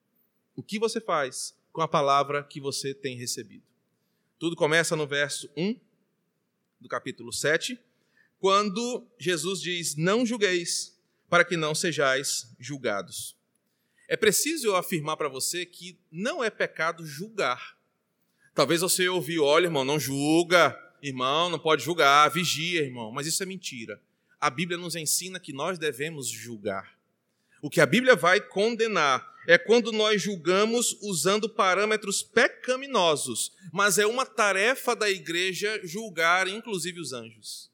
O 0.55 0.63
que 0.63 0.79
você 0.79 1.01
faz 1.01 1.57
com 1.73 1.81
a 1.81 1.89
palavra 1.89 2.43
que 2.43 2.61
você 2.61 2.95
tem 2.95 3.17
recebido? 3.17 3.65
Tudo 4.39 4.57
começa 4.57 4.95
no 4.95 5.07
verso 5.07 5.51
1 5.57 5.79
do 6.81 6.89
capítulo 6.89 7.33
7, 7.33 7.79
quando 8.39 9.07
Jesus 9.19 9.61
diz: 9.61 9.97
Não 9.97 10.27
julgueis, 10.27 10.99
para 11.29 11.45
que 11.45 11.57
não 11.57 11.75
sejais 11.75 12.53
julgados. 12.59 13.37
É 14.09 14.17
preciso 14.17 14.69
eu 14.69 14.77
afirmar 14.77 15.17
para 15.17 15.29
você 15.29 15.67
que 15.67 15.99
não 16.11 16.43
é 16.43 16.51
pecado 16.51 17.05
julgar. 17.05 17.77
Talvez 18.55 18.81
você 18.81 19.09
ouviu, 19.09 19.45
olha, 19.45 19.67
irmão, 19.67 19.85
não 19.85 19.99
julga, 19.99 20.79
irmão, 21.03 21.51
não 21.51 21.59
pode 21.59 21.83
julgar, 21.83 22.29
vigia, 22.31 22.83
irmão, 22.83 23.11
mas 23.11 23.27
isso 23.27 23.43
é 23.43 23.47
mentira. 23.47 24.01
A 24.41 24.49
Bíblia 24.49 24.79
nos 24.79 24.95
ensina 24.95 25.41
que 25.41 25.53
nós 25.53 25.79
devemos 25.79 26.29
julgar. 26.29 26.96
O 27.67 27.69
que 27.69 27.81
a 27.81 27.87
Bíblia 27.87 28.15
vai 28.15 28.41
condenar 28.41 29.29
é 29.45 29.59
quando 29.59 29.91
nós 29.91 30.23
julgamos 30.23 30.97
usando 31.03 31.49
parâmetros 31.49 32.23
pecaminosos, 32.23 33.51
mas 33.73 33.99
é 33.99 34.07
uma 34.07 34.25
tarefa 34.25 34.95
da 34.95 35.11
igreja 35.11 35.81
julgar, 35.83 36.47
inclusive 36.47 37.01
os 37.01 37.13
anjos. 37.13 37.69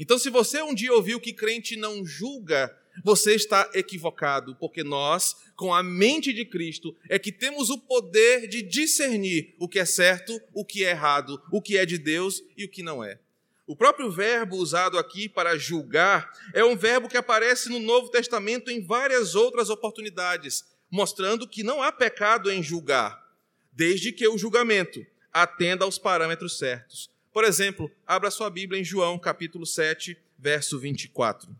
Então, 0.00 0.18
se 0.18 0.28
você 0.28 0.60
um 0.60 0.74
dia 0.74 0.92
ouviu 0.92 1.20
que 1.20 1.32
crente 1.32 1.76
não 1.76 2.04
julga, 2.04 2.76
você 3.04 3.36
está 3.36 3.70
equivocado, 3.74 4.56
porque 4.56 4.82
nós, 4.82 5.36
com 5.54 5.72
a 5.72 5.84
mente 5.84 6.32
de 6.32 6.44
Cristo, 6.44 6.96
é 7.08 7.16
que 7.16 7.30
temos 7.30 7.70
o 7.70 7.78
poder 7.78 8.48
de 8.48 8.60
discernir 8.60 9.54
o 9.60 9.68
que 9.68 9.78
é 9.78 9.84
certo, 9.84 10.36
o 10.52 10.64
que 10.64 10.84
é 10.84 10.90
errado, 10.90 11.40
o 11.52 11.62
que 11.62 11.78
é 11.78 11.86
de 11.86 11.96
Deus 11.96 12.42
e 12.56 12.64
o 12.64 12.68
que 12.68 12.82
não 12.82 13.04
é. 13.04 13.20
O 13.68 13.76
próprio 13.76 14.10
verbo 14.10 14.56
usado 14.56 14.98
aqui 14.98 15.28
para 15.28 15.56
julgar 15.56 16.32
é 16.52 16.64
um 16.64 16.76
verbo 16.76 17.08
que 17.08 17.16
aparece 17.16 17.68
no 17.68 17.78
Novo 17.78 18.10
Testamento 18.10 18.68
em 18.68 18.84
várias 18.84 19.36
outras 19.36 19.70
oportunidades, 19.70 20.64
mostrando 20.90 21.46
que 21.46 21.62
não 21.62 21.80
há 21.80 21.92
pecado 21.92 22.50
em 22.50 22.60
julgar, 22.60 23.24
desde 23.70 24.10
que 24.10 24.26
o 24.26 24.36
julgamento 24.36 25.06
atenda 25.32 25.84
aos 25.84 25.98
parâmetros 25.98 26.58
certos. 26.58 27.08
Por 27.32 27.44
exemplo, 27.44 27.88
abra 28.04 28.30
sua 28.30 28.50
Bíblia 28.50 28.80
em 28.80 28.84
João, 28.84 29.16
capítulo 29.16 29.64
7, 29.64 30.18
verso 30.36 30.76
24 30.80 31.54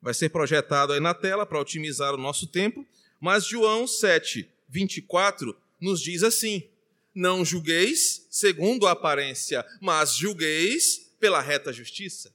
vai 0.00 0.14
ser 0.14 0.28
projetado 0.30 0.92
aí 0.92 1.00
na 1.00 1.14
tela 1.14 1.44
para 1.44 1.60
otimizar 1.60 2.14
o 2.14 2.18
nosso 2.18 2.46
tempo, 2.46 2.86
mas 3.20 3.46
João 3.46 3.86
7, 3.86 4.48
24 4.68 5.56
nos 5.80 6.00
diz 6.00 6.22
assim: 6.22 6.68
Não 7.18 7.44
julgueis 7.44 8.28
segundo 8.30 8.86
a 8.86 8.92
aparência, 8.92 9.66
mas 9.80 10.14
julgueis 10.14 11.10
pela 11.18 11.40
reta 11.40 11.72
justiça. 11.72 12.32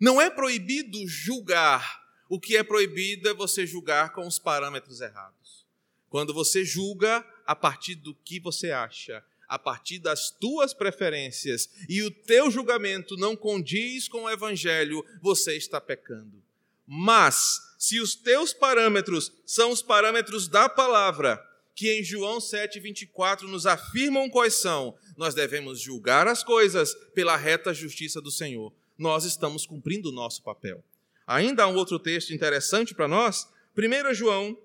Não 0.00 0.20
é 0.20 0.28
proibido 0.28 1.06
julgar, 1.06 2.02
o 2.28 2.40
que 2.40 2.56
é 2.56 2.64
proibido 2.64 3.28
é 3.28 3.32
você 3.32 3.64
julgar 3.64 4.12
com 4.12 4.26
os 4.26 4.36
parâmetros 4.36 5.00
errados. 5.00 5.64
Quando 6.08 6.34
você 6.34 6.64
julga 6.64 7.24
a 7.46 7.54
partir 7.54 7.94
do 7.94 8.12
que 8.12 8.40
você 8.40 8.72
acha, 8.72 9.24
a 9.46 9.56
partir 9.56 10.00
das 10.00 10.28
tuas 10.28 10.74
preferências, 10.74 11.70
e 11.88 12.02
o 12.02 12.10
teu 12.10 12.50
julgamento 12.50 13.16
não 13.16 13.36
condiz 13.36 14.08
com 14.08 14.24
o 14.24 14.30
evangelho, 14.30 15.04
você 15.22 15.56
está 15.56 15.80
pecando. 15.80 16.42
Mas, 16.84 17.60
se 17.78 18.00
os 18.00 18.16
teus 18.16 18.52
parâmetros 18.52 19.30
são 19.46 19.70
os 19.70 19.82
parâmetros 19.82 20.48
da 20.48 20.68
palavra, 20.68 21.40
que 21.80 21.90
em 21.90 22.04
João 22.04 22.36
7,24 22.36 23.44
nos 23.44 23.64
afirmam 23.64 24.28
quais 24.28 24.56
são, 24.56 24.94
nós 25.16 25.34
devemos 25.34 25.80
julgar 25.80 26.28
as 26.28 26.44
coisas 26.44 26.92
pela 27.14 27.38
reta 27.38 27.72
justiça 27.72 28.20
do 28.20 28.30
Senhor. 28.30 28.70
Nós 28.98 29.24
estamos 29.24 29.64
cumprindo 29.64 30.10
o 30.10 30.12
nosso 30.12 30.42
papel. 30.42 30.84
Ainda 31.26 31.62
há 31.62 31.68
um 31.68 31.76
outro 31.76 31.98
texto 31.98 32.34
interessante 32.34 32.94
para 32.94 33.08
nós, 33.08 33.48
1 33.74 34.12
João, 34.12 34.58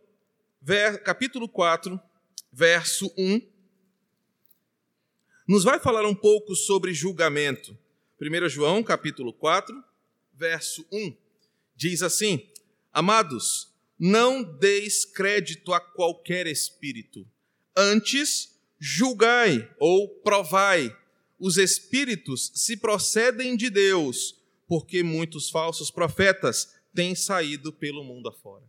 capítulo 1.05 1.47
4, 1.47 1.97
verso 2.51 3.09
1, 3.17 3.41
nos 5.47 5.63
vai 5.63 5.79
falar 5.79 6.05
um 6.05 6.15
pouco 6.15 6.53
sobre 6.53 6.93
julgamento. 6.93 7.77
1 8.21 8.49
João, 8.49 8.83
capítulo 8.83 9.31
4, 9.31 9.73
verso 10.33 10.85
1 10.91 11.15
diz 11.77 12.03
assim: 12.03 12.45
Amados, 12.91 13.73
não 13.99 14.43
deis 14.43 15.05
crédito 15.05 15.73
a 15.73 15.79
qualquer 15.79 16.47
espírito, 16.47 17.25
antes 17.75 18.59
julgai 18.79 19.69
ou 19.79 20.09
provai 20.21 20.95
os 21.39 21.57
espíritos 21.57 22.51
se 22.55 22.77
procedem 22.77 23.55
de 23.55 23.69
Deus, 23.69 24.35
porque 24.67 25.03
muitos 25.03 25.49
falsos 25.49 25.91
profetas 25.91 26.73
têm 26.93 27.13
saído 27.13 27.73
pelo 27.73 28.03
mundo 28.03 28.29
afora. 28.29 28.63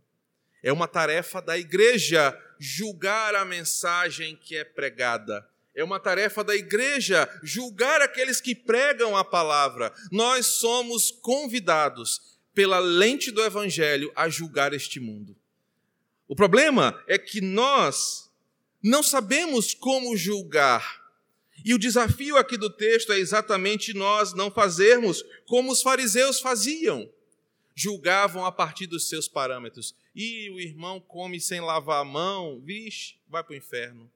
É 0.63 0.73
uma 0.73 0.89
tarefa 0.89 1.41
da 1.41 1.57
igreja 1.57 2.37
julgar 2.59 3.35
a 3.35 3.45
mensagem 3.45 4.37
que 4.37 4.57
é 4.57 4.65
pregada. 4.65 5.47
É 5.75 5.85
uma 5.85 6.01
tarefa 6.01 6.43
da 6.43 6.57
igreja 6.57 7.29
julgar 7.43 8.01
aqueles 8.01 8.41
que 8.41 8.55
pregam 8.55 9.17
a 9.17 9.25
palavra. 9.25 9.93
Nós 10.11 10.47
somos 10.47 11.11
convidados 11.11 12.36
pela 12.57 12.79
lente 12.79 13.31
do 13.31 13.45
evangelho 13.45 14.11
a 14.17 14.31
julgar 14.31 14.73
este 14.73 14.99
mundo. 14.99 15.37
O 16.27 16.35
problema 16.35 16.99
é 17.07 17.19
que 17.19 17.43
nós 17.43 18.33
não 18.83 19.03
sabemos 19.03 19.75
como 19.75 20.17
julgar. 20.17 21.05
E 21.63 21.75
o 21.75 21.79
desafio 21.79 22.39
aqui 22.39 22.57
do 22.57 22.71
texto 22.71 23.13
é 23.13 23.19
exatamente 23.19 23.93
nós 23.93 24.33
não 24.33 24.51
fazermos 24.51 25.23
como 25.45 25.71
os 25.71 25.83
fariseus 25.83 26.41
faziam. 26.41 27.07
Julgavam 27.75 28.47
a 28.47 28.51
partir 28.51 28.87
dos 28.87 29.07
seus 29.07 29.29
parâmetros. 29.29 29.95
E 30.15 30.49
o 30.49 30.59
irmão 30.59 30.99
come 30.99 31.39
sem 31.39 31.61
lavar 31.61 32.01
a 32.01 32.05
mão, 32.05 32.59
vixe, 32.65 33.17
vai 33.29 33.45
para 33.45 33.53
o 33.53 33.57
inferno. 33.57 34.11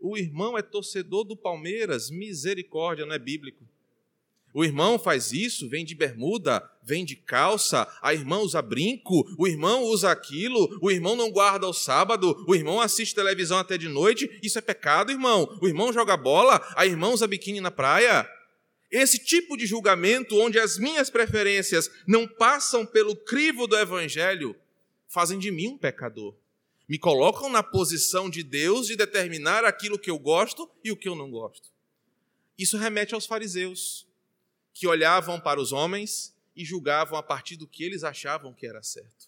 O 0.00 0.16
irmão 0.16 0.56
é 0.56 0.62
torcedor 0.62 1.22
do 1.22 1.36
Palmeiras, 1.36 2.08
misericórdia, 2.08 3.04
não 3.04 3.14
é 3.14 3.18
bíblico. 3.18 3.62
O 4.58 4.64
irmão 4.64 4.98
faz 4.98 5.30
isso, 5.30 5.68
vem 5.68 5.84
de 5.84 5.94
bermuda, 5.94 6.68
vem 6.82 7.04
de 7.04 7.14
calça, 7.14 7.86
a 8.02 8.12
irmã 8.12 8.38
usa 8.38 8.60
brinco, 8.60 9.24
o 9.38 9.46
irmão 9.46 9.84
usa 9.84 10.10
aquilo, 10.10 10.76
o 10.82 10.90
irmão 10.90 11.14
não 11.14 11.30
guarda 11.30 11.64
o 11.68 11.72
sábado, 11.72 12.44
o 12.44 12.56
irmão 12.56 12.80
assiste 12.80 13.14
televisão 13.14 13.56
até 13.56 13.78
de 13.78 13.88
noite. 13.88 14.28
Isso 14.42 14.58
é 14.58 14.60
pecado, 14.60 15.12
irmão. 15.12 15.48
O 15.62 15.68
irmão 15.68 15.92
joga 15.92 16.16
bola, 16.16 16.60
a 16.74 16.84
irmã 16.84 17.10
usa 17.10 17.28
biquíni 17.28 17.60
na 17.60 17.70
praia. 17.70 18.28
Esse 18.90 19.20
tipo 19.20 19.56
de 19.56 19.64
julgamento, 19.64 20.36
onde 20.40 20.58
as 20.58 20.76
minhas 20.76 21.08
preferências 21.08 21.88
não 22.04 22.26
passam 22.26 22.84
pelo 22.84 23.14
crivo 23.14 23.68
do 23.68 23.78
evangelho, 23.78 24.56
fazem 25.06 25.38
de 25.38 25.52
mim 25.52 25.68
um 25.68 25.78
pecador. 25.78 26.34
Me 26.88 26.98
colocam 26.98 27.48
na 27.48 27.62
posição 27.62 28.28
de 28.28 28.42
Deus 28.42 28.88
de 28.88 28.96
determinar 28.96 29.64
aquilo 29.64 29.96
que 29.96 30.10
eu 30.10 30.18
gosto 30.18 30.68
e 30.82 30.90
o 30.90 30.96
que 30.96 31.08
eu 31.08 31.14
não 31.14 31.30
gosto. 31.30 31.68
Isso 32.58 32.76
remete 32.76 33.14
aos 33.14 33.24
fariseus 33.24 34.07
que 34.78 34.86
olhavam 34.86 35.40
para 35.40 35.60
os 35.60 35.72
homens 35.72 36.32
e 36.54 36.64
julgavam 36.64 37.18
a 37.18 37.22
partir 37.22 37.56
do 37.56 37.66
que 37.66 37.82
eles 37.82 38.04
achavam 38.04 38.54
que 38.54 38.64
era 38.64 38.80
certo. 38.80 39.26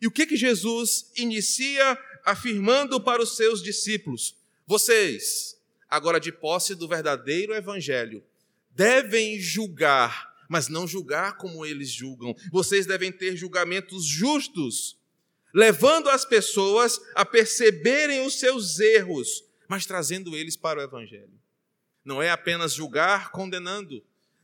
E 0.00 0.08
o 0.08 0.10
que 0.10 0.26
que 0.26 0.36
Jesus 0.36 1.12
inicia 1.16 1.96
afirmando 2.24 3.00
para 3.00 3.22
os 3.22 3.36
seus 3.36 3.62
discípulos? 3.62 4.34
Vocês, 4.66 5.56
agora 5.88 6.18
de 6.18 6.32
posse 6.32 6.74
do 6.74 6.88
verdadeiro 6.88 7.54
evangelho, 7.54 8.24
devem 8.70 9.38
julgar, 9.38 10.34
mas 10.48 10.66
não 10.66 10.84
julgar 10.84 11.36
como 11.36 11.64
eles 11.64 11.88
julgam. 11.88 12.34
Vocês 12.50 12.84
devem 12.84 13.12
ter 13.12 13.36
julgamentos 13.36 14.04
justos, 14.04 14.98
levando 15.54 16.10
as 16.10 16.24
pessoas 16.24 17.00
a 17.14 17.24
perceberem 17.24 18.26
os 18.26 18.40
seus 18.40 18.80
erros, 18.80 19.44
mas 19.68 19.86
trazendo 19.86 20.36
eles 20.36 20.56
para 20.56 20.80
o 20.80 20.82
evangelho. 20.82 21.40
Não 22.04 22.20
é 22.20 22.30
apenas 22.30 22.74
julgar 22.74 23.30
condenando, 23.30 24.02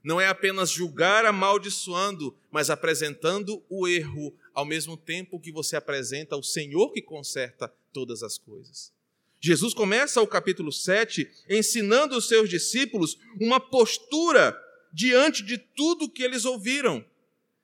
não 0.09 0.19
é 0.19 0.27
apenas 0.27 0.71
julgar 0.71 1.27
amaldiçoando, 1.27 2.35
mas 2.50 2.71
apresentando 2.71 3.62
o 3.69 3.87
erro 3.87 4.35
ao 4.55 4.65
mesmo 4.65 4.97
tempo 4.97 5.38
que 5.38 5.53
você 5.53 5.77
apresenta 5.77 6.35
o 6.35 6.43
Senhor 6.43 6.95
que 6.95 7.03
conserta 7.03 7.71
todas 7.93 8.23
as 8.23 8.38
coisas. 8.38 8.91
Jesus 9.38 9.75
começa 9.75 10.23
o 10.23 10.27
capítulo 10.27 10.73
7 10.73 11.31
ensinando 11.47 12.17
os 12.17 12.27
seus 12.27 12.49
discípulos 12.49 13.19
uma 13.38 13.61
postura 13.61 14.59
diante 14.91 15.43
de 15.43 15.59
tudo 15.59 16.09
que 16.09 16.23
eles 16.23 16.47
ouviram, 16.47 17.05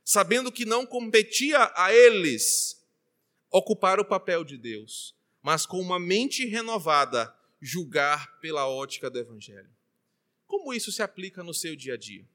sabendo 0.05 0.53
que 0.53 0.67
não 0.67 0.85
competia 0.85 1.73
a 1.75 1.95
eles 1.95 2.79
ocupar 3.51 3.99
o 3.99 4.05
papel 4.05 4.45
de 4.45 4.59
Deus, 4.59 5.15
mas 5.43 5.65
com 5.65 5.81
uma 5.81 5.99
mente 5.99 6.45
renovada, 6.45 7.35
julgar 7.59 8.39
pela 8.41 8.69
ótica 8.69 9.09
do 9.09 9.19
Evangelho. 9.19 9.71
Como 10.47 10.75
isso 10.75 10.93
se 10.93 11.01
aplica 11.03 11.43
no 11.43 11.55
seu 11.55 11.75
dia 11.75 11.95
a 11.95 11.97
dia? 11.97 12.34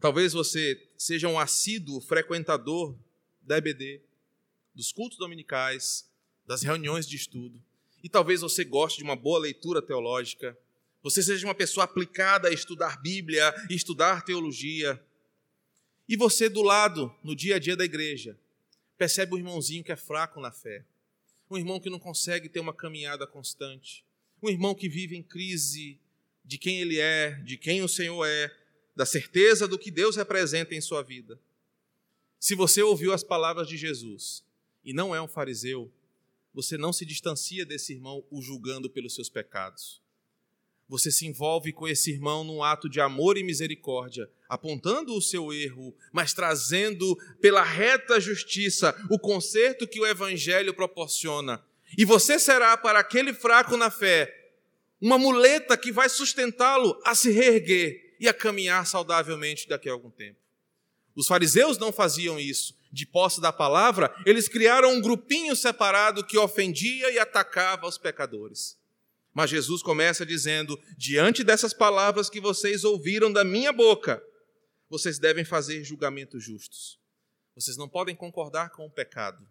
Talvez 0.00 0.32
você 0.32 0.80
seja 0.96 1.28
um 1.28 1.38
assíduo 1.38 2.00
frequentador 2.00 2.96
da 3.42 3.58
EBD, 3.58 4.00
dos 4.74 4.90
cultos 4.90 5.18
dominicais, 5.18 6.08
das 6.46 6.62
reuniões 6.62 7.06
de 7.06 7.16
estudo. 7.16 7.62
E 8.02 8.08
talvez 8.08 8.40
você 8.40 8.64
goste 8.64 8.98
de 8.98 9.04
uma 9.04 9.14
boa 9.14 9.38
leitura 9.38 9.82
teológica. 9.82 10.56
Você 11.02 11.22
seja 11.22 11.46
uma 11.46 11.54
pessoa 11.54 11.84
aplicada 11.84 12.48
a 12.48 12.52
estudar 12.52 13.00
Bíblia, 13.02 13.54
estudar 13.68 14.24
teologia. 14.24 14.98
E 16.08 16.16
você, 16.16 16.48
do 16.48 16.62
lado, 16.62 17.14
no 17.22 17.36
dia 17.36 17.56
a 17.56 17.58
dia 17.58 17.76
da 17.76 17.84
igreja, 17.84 18.38
percebe 18.96 19.34
um 19.34 19.38
irmãozinho 19.38 19.84
que 19.84 19.92
é 19.92 19.96
fraco 19.96 20.40
na 20.40 20.50
fé. 20.50 20.82
Um 21.50 21.58
irmão 21.58 21.78
que 21.78 21.90
não 21.90 21.98
consegue 21.98 22.48
ter 22.48 22.60
uma 22.60 22.72
caminhada 22.72 23.26
constante. 23.26 24.02
Um 24.42 24.48
irmão 24.48 24.74
que 24.74 24.88
vive 24.88 25.14
em 25.14 25.22
crise 25.22 25.98
de 26.42 26.56
quem 26.56 26.80
ele 26.80 26.98
é, 26.98 27.32
de 27.42 27.58
quem 27.58 27.82
o 27.82 27.88
Senhor 27.88 28.24
é, 28.24 28.50
da 29.00 29.06
certeza 29.06 29.66
do 29.66 29.78
que 29.78 29.90
Deus 29.90 30.14
representa 30.14 30.74
em 30.74 30.80
sua 30.82 31.02
vida. 31.02 31.40
Se 32.38 32.54
você 32.54 32.82
ouviu 32.82 33.14
as 33.14 33.24
palavras 33.24 33.66
de 33.66 33.74
Jesus 33.74 34.44
e 34.84 34.92
não 34.92 35.14
é 35.14 35.22
um 35.22 35.26
fariseu, 35.26 35.90
você 36.52 36.76
não 36.76 36.92
se 36.92 37.06
distancia 37.06 37.64
desse 37.64 37.94
irmão 37.94 38.22
o 38.30 38.42
julgando 38.42 38.90
pelos 38.90 39.14
seus 39.14 39.30
pecados. 39.30 40.02
Você 40.86 41.10
se 41.10 41.26
envolve 41.26 41.72
com 41.72 41.88
esse 41.88 42.10
irmão 42.10 42.44
num 42.44 42.62
ato 42.62 42.90
de 42.90 43.00
amor 43.00 43.38
e 43.38 43.42
misericórdia, 43.42 44.28
apontando 44.46 45.14
o 45.14 45.22
seu 45.22 45.50
erro, 45.50 45.96
mas 46.12 46.34
trazendo 46.34 47.16
pela 47.40 47.62
reta 47.62 48.20
justiça 48.20 48.94
o 49.08 49.18
conserto 49.18 49.88
que 49.88 49.98
o 49.98 50.06
evangelho 50.06 50.74
proporciona. 50.74 51.64
E 51.96 52.04
você 52.04 52.38
será 52.38 52.76
para 52.76 52.98
aquele 52.98 53.32
fraco 53.32 53.78
na 53.78 53.90
fé 53.90 54.52
uma 55.00 55.16
muleta 55.16 55.74
que 55.74 55.90
vai 55.90 56.10
sustentá-lo 56.10 57.00
a 57.02 57.14
se 57.14 57.30
reerguer 57.30 58.09
e 58.20 58.28
a 58.28 58.34
caminhar 58.34 58.86
saudavelmente 58.86 59.66
daqui 59.66 59.88
a 59.88 59.92
algum 59.92 60.10
tempo. 60.10 60.38
Os 61.16 61.26
fariseus 61.26 61.78
não 61.78 61.90
faziam 61.90 62.38
isso. 62.38 62.78
De 62.92 63.06
posse 63.06 63.40
da 63.40 63.52
palavra, 63.52 64.14
eles 64.26 64.48
criaram 64.48 64.92
um 64.92 65.00
grupinho 65.00 65.56
separado 65.56 66.24
que 66.24 66.36
ofendia 66.36 67.10
e 67.10 67.18
atacava 67.18 67.86
os 67.86 67.96
pecadores. 67.96 68.78
Mas 69.32 69.50
Jesus 69.50 69.82
começa 69.82 70.26
dizendo: 70.26 70.78
diante 70.96 71.42
dessas 71.42 71.72
palavras 71.72 72.28
que 72.28 72.40
vocês 72.40 72.84
ouviram 72.84 73.32
da 73.32 73.44
minha 73.44 73.72
boca, 73.72 74.22
vocês 74.88 75.18
devem 75.18 75.44
fazer 75.44 75.84
julgamentos 75.84 76.42
justos. 76.42 76.98
Vocês 77.54 77.76
não 77.76 77.88
podem 77.88 78.14
concordar 78.14 78.70
com 78.70 78.86
o 78.86 78.90
pecado. 78.90 79.46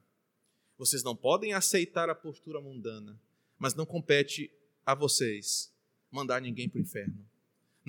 Vocês 0.78 1.04
não 1.04 1.16
podem 1.16 1.54
aceitar 1.54 2.10
a 2.10 2.16
postura 2.16 2.60
mundana. 2.60 3.20
Mas 3.58 3.74
não 3.74 3.86
compete 3.86 4.52
a 4.86 4.96
vocês 4.96 5.72
mandar 6.12 6.42
ninguém 6.42 6.68
para 6.68 6.80
o 6.80 6.82
inferno. 6.82 7.29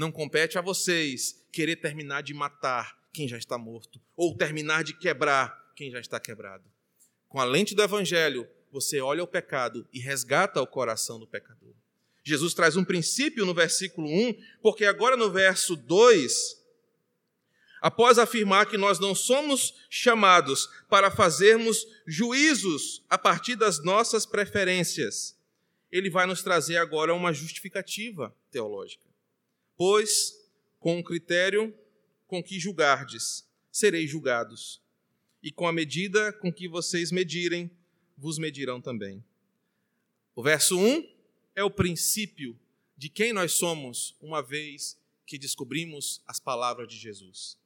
Não 0.01 0.11
compete 0.11 0.57
a 0.57 0.63
vocês 0.63 1.45
querer 1.53 1.77
terminar 1.77 2.23
de 2.23 2.33
matar 2.33 2.99
quem 3.13 3.29
já 3.29 3.37
está 3.37 3.59
morto 3.59 4.01
ou 4.17 4.35
terminar 4.35 4.83
de 4.83 4.95
quebrar 4.95 5.75
quem 5.77 5.91
já 5.91 6.01
está 6.01 6.19
quebrado. 6.19 6.65
Com 7.29 7.39
a 7.39 7.45
lente 7.45 7.75
do 7.75 7.83
evangelho, 7.83 8.49
você 8.73 8.99
olha 8.99 9.23
o 9.23 9.27
pecado 9.27 9.87
e 9.93 10.01
resgata 10.01 10.63
o 10.63 10.67
coração 10.67 11.21
do 11.21 11.27
pecador. 11.27 11.75
Jesus 12.25 12.55
traz 12.55 12.79
um 12.79 12.83
princípio 12.83 13.45
no 13.45 13.53
versículo 13.53 14.09
1, 14.09 14.43
porque 14.63 14.87
agora 14.87 15.19
no 15.19 15.31
verso 15.31 15.77
2, 15.77 16.59
após 17.83 18.17
afirmar 18.17 18.71
que 18.71 18.79
nós 18.79 18.99
não 18.99 19.15
somos 19.15 19.75
chamados 19.91 20.67
para 20.89 21.11
fazermos 21.11 21.87
juízos 22.07 23.05
a 23.11 23.19
partir 23.19 23.55
das 23.55 23.85
nossas 23.85 24.25
preferências, 24.25 25.37
ele 25.93 26.09
vai 26.09 26.25
nos 26.25 26.43
trazer 26.43 26.79
agora 26.79 27.13
uma 27.13 27.35
justificativa 27.35 28.35
teológica. 28.51 29.10
Pois, 29.81 30.39
com 30.79 30.99
o 30.99 31.03
critério 31.03 31.75
com 32.27 32.43
que 32.43 32.61
julgardes, 32.61 33.49
sereis 33.73 34.11
julgados, 34.11 34.79
e 35.43 35.51
com 35.51 35.67
a 35.67 35.73
medida 35.73 36.35
com 36.35 36.53
que 36.53 36.69
vocês 36.69 37.11
medirem, 37.11 37.71
vos 38.15 38.37
medirão 38.37 38.79
também. 38.79 39.25
O 40.37 40.43
verso 40.43 40.79
1 40.79 41.09
é 41.55 41.65
o 41.65 41.71
princípio 41.71 42.61
de 42.95 43.09
quem 43.09 43.33
nós 43.33 43.53
somos, 43.53 44.15
uma 44.21 44.43
vez 44.43 44.99
que 45.25 45.39
descobrimos 45.39 46.21
as 46.27 46.39
palavras 46.39 46.87
de 46.87 46.99
Jesus. 46.99 47.57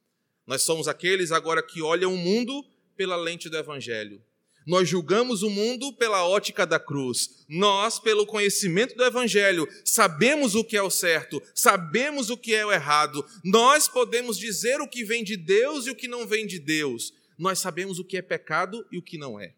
Nós 0.47 0.61
somos 0.61 0.87
aqueles 0.87 1.33
agora 1.33 1.61
que 1.61 1.81
olham 1.81 2.13
o 2.13 2.17
mundo 2.17 2.65
pela 2.95 3.17
lente 3.17 3.49
do 3.49 3.57
Evangelho 3.57 4.23
nós 4.65 4.89
julgamos 4.89 5.43
o 5.43 5.49
mundo 5.49 5.93
pela 5.93 6.27
ótica 6.27 6.65
da 6.65 6.79
cruz. 6.79 7.45
Nós, 7.47 7.99
pelo 7.99 8.25
conhecimento 8.25 8.95
do 8.95 9.03
Evangelho, 9.03 9.67
sabemos 9.83 10.55
o 10.55 10.63
que 10.63 10.75
é 10.75 10.81
o 10.81 10.89
certo, 10.89 11.41
sabemos 11.53 12.29
o 12.29 12.37
que 12.37 12.55
é 12.55 12.65
o 12.65 12.71
errado. 12.71 13.23
Nós 13.43 13.87
podemos 13.87 14.37
dizer 14.37 14.81
o 14.81 14.87
que 14.87 15.03
vem 15.03 15.23
de 15.23 15.37
Deus 15.37 15.85
e 15.85 15.91
o 15.91 15.95
que 15.95 16.07
não 16.07 16.25
vem 16.25 16.47
de 16.47 16.57
Deus. 16.57 17.13
Nós 17.37 17.59
sabemos 17.59 17.99
o 17.99 18.03
que 18.03 18.17
é 18.17 18.21
pecado 18.21 18.85
e 18.91 18.97
o 18.97 19.01
que 19.01 19.17
não 19.17 19.39
é. 19.39 19.53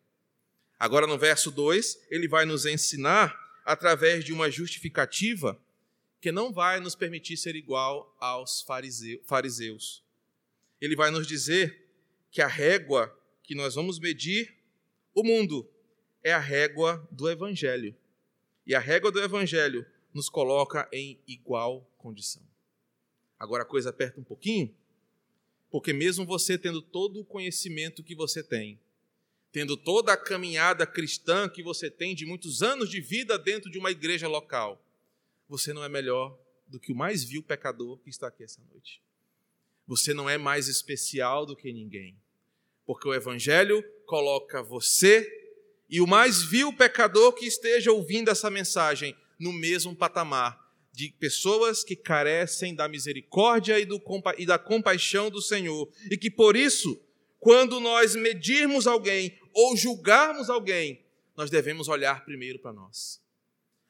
Agora, 0.79 1.07
no 1.07 1.17
verso 1.17 1.49
2, 1.49 2.07
ele 2.09 2.27
vai 2.27 2.45
nos 2.45 2.65
ensinar, 2.65 3.35
através 3.65 4.23
de 4.23 4.33
uma 4.33 4.51
justificativa, 4.51 5.59
que 6.19 6.31
não 6.31 6.51
vai 6.51 6.79
nos 6.79 6.95
permitir 6.95 7.37
ser 7.37 7.55
igual 7.55 8.15
aos 8.19 8.61
fariseus. 8.61 10.03
Ele 10.81 10.95
vai 10.95 11.11
nos 11.11 11.25
dizer 11.25 11.87
que 12.31 12.41
a 12.41 12.47
régua 12.47 13.15
que 13.43 13.55
nós 13.55 13.75
vamos 13.75 13.97
medir 13.99 14.56
o 15.19 15.23
mundo 15.23 15.67
é 16.23 16.31
a 16.31 16.37
régua 16.37 17.07
do 17.09 17.27
Evangelho. 17.27 17.95
E 18.67 18.75
a 18.75 18.79
régua 18.79 19.11
do 19.11 19.19
Evangelho 19.19 19.83
nos 20.13 20.29
coloca 20.29 20.87
em 20.93 21.19
igual 21.27 21.89
condição. 21.97 22.43
Agora 23.39 23.63
a 23.63 23.65
coisa 23.65 23.89
aperta 23.89 24.19
um 24.19 24.23
pouquinho, 24.23 24.71
porque 25.71 25.91
mesmo 25.91 26.23
você 26.23 26.55
tendo 26.55 26.83
todo 26.83 27.19
o 27.19 27.25
conhecimento 27.25 28.03
que 28.03 28.13
você 28.13 28.43
tem, 28.43 28.79
tendo 29.51 29.75
toda 29.75 30.13
a 30.13 30.17
caminhada 30.17 30.85
cristã 30.85 31.49
que 31.49 31.63
você 31.63 31.89
tem 31.89 32.13
de 32.13 32.23
muitos 32.23 32.61
anos 32.61 32.87
de 32.87 33.01
vida 33.01 33.39
dentro 33.39 33.71
de 33.71 33.79
uma 33.79 33.89
igreja 33.89 34.27
local, 34.27 34.79
você 35.49 35.73
não 35.73 35.83
é 35.83 35.89
melhor 35.89 36.37
do 36.67 36.79
que 36.79 36.91
o 36.91 36.95
mais 36.95 37.23
vil 37.23 37.41
pecador 37.41 37.97
que 37.97 38.11
está 38.11 38.27
aqui 38.27 38.43
essa 38.43 38.61
noite. 38.71 39.01
Você 39.87 40.13
não 40.13 40.29
é 40.29 40.37
mais 40.37 40.67
especial 40.67 41.43
do 41.43 41.55
que 41.55 41.73
ninguém 41.73 42.15
porque 42.87 43.05
o 43.05 43.13
Evangelho 43.13 43.83
coloca 44.07 44.63
você 44.63 45.29
e 45.89 46.01
o 46.01 46.07
mais 46.07 46.41
vil 46.41 46.73
pecador 46.73 47.33
que 47.33 47.45
esteja 47.45 47.91
ouvindo 47.91 48.31
essa 48.31 48.49
mensagem 48.49 49.15
no 49.37 49.53
mesmo 49.53 49.95
patamar 49.95 50.65
de 50.91 51.09
pessoas 51.19 51.83
que 51.83 51.95
carecem 51.95 52.73
da 52.73 52.87
misericórdia 52.87 53.79
e, 53.79 53.85
do, 53.85 54.01
e 54.37 54.47
da 54.47 54.57
compaixão 54.57 55.29
do 55.29 55.39
Senhor, 55.39 55.87
e 56.09 56.17
que 56.17 56.31
por 56.31 56.55
isso, 56.55 56.99
quando 57.39 57.79
nós 57.79 58.15
medirmos 58.15 58.87
alguém 58.87 59.37
ou 59.53 59.77
julgarmos 59.77 60.49
alguém, 60.49 61.05
nós 61.35 61.51
devemos 61.51 61.87
olhar 61.87 62.25
primeiro 62.25 62.57
para 62.57 62.73
nós. 62.73 63.21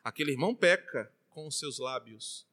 Aquele 0.04 0.32
irmão 0.32 0.54
peca 0.54 1.10
com 1.30 1.48
os 1.48 1.58
seus 1.58 1.80
lábios, 1.80 2.46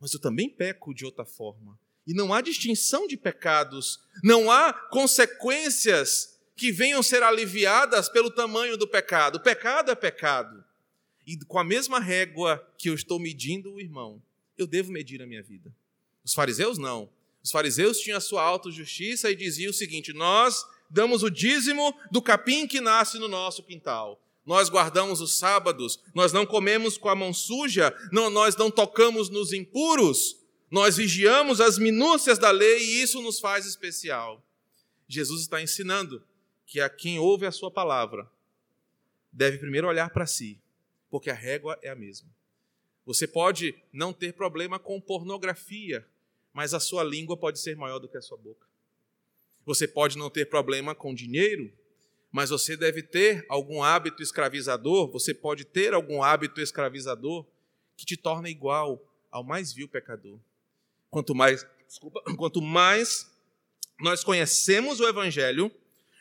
mas 0.00 0.14
eu 0.14 0.20
também 0.20 0.48
peco 0.48 0.94
de 0.94 1.04
outra 1.04 1.26
forma. 1.26 1.78
E 2.06 2.14
não 2.14 2.32
há 2.32 2.40
distinção 2.40 3.06
de 3.06 3.18
pecados, 3.18 4.00
não 4.24 4.50
há 4.50 4.72
consequências 4.72 6.37
que 6.58 6.72
venham 6.72 7.02
ser 7.04 7.22
aliviadas 7.22 8.08
pelo 8.08 8.32
tamanho 8.32 8.76
do 8.76 8.88
pecado. 8.88 9.36
O 9.36 9.40
pecado 9.40 9.92
é 9.92 9.94
pecado. 9.94 10.64
E 11.24 11.36
com 11.44 11.58
a 11.58 11.64
mesma 11.64 12.00
régua 12.00 12.66
que 12.76 12.90
eu 12.90 12.94
estou 12.94 13.20
medindo 13.20 13.72
o 13.72 13.80
irmão, 13.80 14.20
eu 14.56 14.66
devo 14.66 14.90
medir 14.90 15.22
a 15.22 15.26
minha 15.26 15.42
vida. 15.42 15.72
Os 16.24 16.34
fariseus 16.34 16.76
não. 16.76 17.08
Os 17.44 17.52
fariseus 17.52 18.00
tinham 18.00 18.18
a 18.18 18.20
sua 18.20 18.42
autojustiça 18.42 19.30
e 19.30 19.36
diziam 19.36 19.70
o 19.70 19.74
seguinte: 19.74 20.12
nós 20.12 20.66
damos 20.90 21.22
o 21.22 21.30
dízimo 21.30 21.94
do 22.10 22.20
capim 22.20 22.66
que 22.66 22.80
nasce 22.80 23.18
no 23.18 23.28
nosso 23.28 23.62
quintal. 23.62 24.20
Nós 24.44 24.68
guardamos 24.68 25.20
os 25.20 25.38
sábados, 25.38 26.00
nós 26.12 26.32
não 26.32 26.44
comemos 26.44 26.98
com 26.98 27.08
a 27.08 27.14
mão 27.14 27.32
suja, 27.32 27.94
não, 28.10 28.30
nós 28.30 28.56
não 28.56 28.70
tocamos 28.70 29.28
nos 29.28 29.52
impuros, 29.52 30.38
nós 30.70 30.96
vigiamos 30.96 31.60
as 31.60 31.78
minúcias 31.78 32.38
da 32.38 32.50
lei 32.50 32.78
e 32.78 33.02
isso 33.02 33.22
nos 33.22 33.38
faz 33.38 33.64
especial. 33.64 34.42
Jesus 35.06 35.42
está 35.42 35.62
ensinando 35.62 36.22
que 36.68 36.80
a 36.80 36.88
quem 36.88 37.18
ouve 37.18 37.46
a 37.46 37.50
sua 37.50 37.70
palavra 37.70 38.30
deve 39.32 39.56
primeiro 39.58 39.88
olhar 39.88 40.10
para 40.10 40.26
si 40.26 40.60
porque 41.10 41.30
a 41.30 41.34
régua 41.34 41.78
é 41.82 41.88
a 41.88 41.94
mesma. 41.94 42.28
Você 43.06 43.26
pode 43.26 43.74
não 43.90 44.12
ter 44.12 44.34
problema 44.34 44.78
com 44.78 45.00
pornografia, 45.00 46.06
mas 46.52 46.74
a 46.74 46.80
sua 46.80 47.02
língua 47.02 47.36
pode 47.36 47.58
ser 47.58 47.74
maior 47.74 47.98
do 47.98 48.06
que 48.06 48.18
a 48.18 48.22
sua 48.22 48.36
boca. 48.36 48.66
Você 49.64 49.88
pode 49.88 50.18
não 50.18 50.28
ter 50.28 50.46
problema 50.46 50.94
com 50.94 51.14
dinheiro, 51.14 51.72
mas 52.30 52.50
você 52.50 52.76
deve 52.76 53.02
ter 53.02 53.46
algum 53.48 53.82
hábito 53.82 54.22
escravizador, 54.22 55.10
você 55.10 55.32
pode 55.32 55.64
ter 55.64 55.94
algum 55.94 56.22
hábito 56.22 56.60
escravizador 56.60 57.46
que 57.96 58.04
te 58.04 58.16
torna 58.16 58.50
igual 58.50 59.02
ao 59.30 59.42
mais 59.42 59.72
vil 59.72 59.88
pecador. 59.88 60.38
Quanto 61.10 61.34
mais, 61.34 61.66
desculpa, 61.86 62.22
quanto 62.36 62.60
mais 62.60 63.30
nós 63.98 64.22
conhecemos 64.22 65.00
o 65.00 65.08
evangelho, 65.08 65.72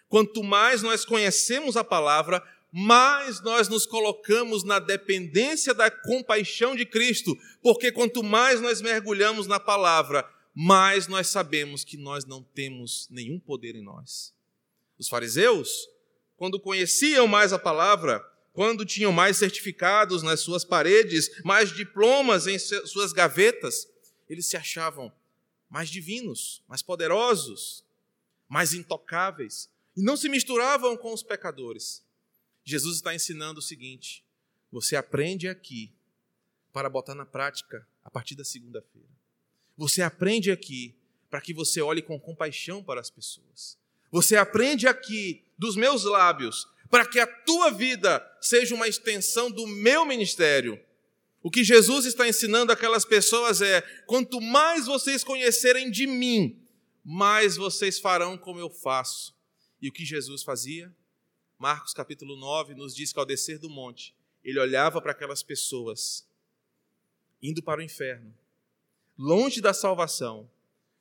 quanto 0.09 0.43
mais 0.43 0.81
nós 0.81 1.05
conhecemos 1.05 1.77
a 1.77 1.83
palavra, 1.83 2.43
mais 2.71 3.41
nós 3.41 3.67
nos 3.67 3.85
colocamos 3.85 4.63
na 4.63 4.79
dependência 4.79 5.73
da 5.73 5.89
compaixão 5.89 6.75
de 6.75 6.85
Cristo, 6.85 7.37
porque 7.61 7.91
quanto 7.91 8.23
mais 8.23 8.61
nós 8.61 8.81
mergulhamos 8.81 9.47
na 9.47 9.59
palavra, 9.59 10.27
mais 10.53 11.07
nós 11.07 11.27
sabemos 11.27 11.83
que 11.83 11.97
nós 11.97 12.25
não 12.25 12.43
temos 12.43 13.07
nenhum 13.09 13.39
poder 13.39 13.75
em 13.75 13.83
nós. 13.83 14.33
Os 14.97 15.07
fariseus, 15.07 15.87
quando 16.35 16.59
conheciam 16.59 17.27
mais 17.27 17.53
a 17.53 17.59
palavra, 17.59 18.23
quando 18.53 18.85
tinham 18.85 19.11
mais 19.11 19.37
certificados 19.37 20.23
nas 20.23 20.39
suas 20.39 20.65
paredes, 20.65 21.29
mais 21.43 21.71
diplomas 21.71 22.47
em 22.47 22.57
suas 22.57 23.13
gavetas, 23.13 23.87
eles 24.27 24.47
se 24.47 24.57
achavam 24.57 25.11
mais 25.69 25.89
divinos, 25.89 26.63
mais 26.67 26.81
poderosos, 26.81 27.83
mais 28.49 28.73
intocáveis, 28.73 29.69
e 29.97 30.01
não 30.03 30.15
se 30.15 30.29
misturavam 30.29 30.95
com 30.95 31.12
os 31.12 31.23
pecadores. 31.23 32.05
Jesus 32.63 32.97
está 32.97 33.15
ensinando 33.15 33.60
o 33.60 33.63
seguinte: 33.63 34.23
você 34.71 34.95
aprende 34.95 35.47
aqui 35.47 35.91
para 36.71 36.89
botar 36.89 37.15
na 37.15 37.25
prática 37.25 37.86
a 38.03 38.12
partir 38.12 38.36
da 38.36 38.45
segunda-feira. 38.45 39.10
Você 39.75 40.03
aprende 40.03 40.51
aqui 40.51 40.95
para 41.29 41.41
que 41.41 41.53
você 41.53 41.81
olhe 41.81 42.01
com 42.01 42.19
compaixão 42.19 42.83
para 42.83 43.01
as 43.01 43.10
pessoas. 43.10 43.77
Você 44.12 44.36
aprende 44.36 44.88
aqui 44.88 45.43
dos 45.57 45.75
meus 45.75 46.03
lábios 46.03 46.67
para 46.89 47.05
que 47.05 47.19
a 47.19 47.27
tua 47.27 47.71
vida 47.71 48.25
seja 48.39 48.75
uma 48.75 48.88
extensão 48.88 49.51
do 49.51 49.65
meu 49.67 50.05
ministério. 50.05 50.79
O 51.41 51.51
que 51.51 51.63
Jesus 51.63 52.05
está 52.05 52.27
ensinando 52.27 52.71
aquelas 52.71 53.03
pessoas 53.03 53.62
é: 53.62 53.81
quanto 54.05 54.39
mais 54.39 54.86
vocês 54.86 55.23
conhecerem 55.23 55.89
de 55.89 56.05
mim, 56.05 56.62
mais 57.03 57.55
vocês 57.55 57.99
farão 57.99 58.38
como 58.38 58.60
eu 58.60 58.69
faço. 58.69 59.37
E 59.81 59.89
o 59.89 59.91
que 59.91 60.05
Jesus 60.05 60.43
fazia? 60.43 60.93
Marcos 61.57 61.93
capítulo 61.93 62.35
9 62.35 62.75
nos 62.75 62.95
diz 62.95 63.11
que 63.11 63.19
ao 63.19 63.25
descer 63.25 63.59
do 63.59 63.69
monte, 63.69 64.15
ele 64.43 64.59
olhava 64.59 65.01
para 65.01 65.11
aquelas 65.11 65.43
pessoas 65.43 66.27
indo 67.41 67.61
para 67.61 67.79
o 67.79 67.83
inferno, 67.83 68.33
longe 69.17 69.61
da 69.61 69.73
salvação, 69.73 70.49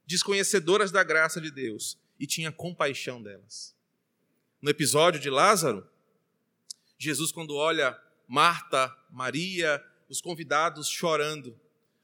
desconhecedoras 0.07 0.91
da 0.91 1.03
graça 1.03 1.41
de 1.41 1.51
Deus, 1.51 1.99
e 2.19 2.27
tinha 2.27 2.53
compaixão 2.53 3.23
delas. 3.23 3.75
No 4.61 4.71
episódio 4.71 5.21
de 5.21 5.29
Lázaro, 5.29 5.89
Jesus, 6.99 7.31
quando 7.31 7.55
olha 7.55 7.99
Marta, 8.27 8.95
Maria, 9.11 9.85
os 10.09 10.21
convidados 10.21 10.89
chorando, 10.89 11.59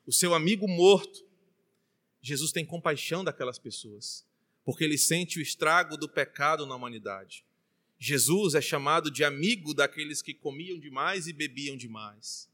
o 0.06 0.12
seu 0.12 0.35
amigo 0.35 0.68
morto, 0.68 1.26
Jesus 2.20 2.52
tem 2.52 2.64
compaixão 2.64 3.24
daquelas 3.24 3.58
pessoas, 3.58 4.26
porque 4.64 4.85
ele 4.85 4.98
sente 4.98 5.38
o 5.38 5.42
estrago 5.42 5.96
do 5.96 6.09
pecado 6.09 6.66
na 6.66 6.75
humanidade. 6.75 7.44
Jesus 7.98 8.55
é 8.55 8.61
chamado 8.61 9.11
de 9.11 9.22
amigo 9.22 9.72
daqueles 9.72 10.20
que 10.20 10.35
comiam 10.35 10.79
demais 10.79 11.27
e 11.27 11.33
bebiam 11.33 11.77
demais. 11.77 12.48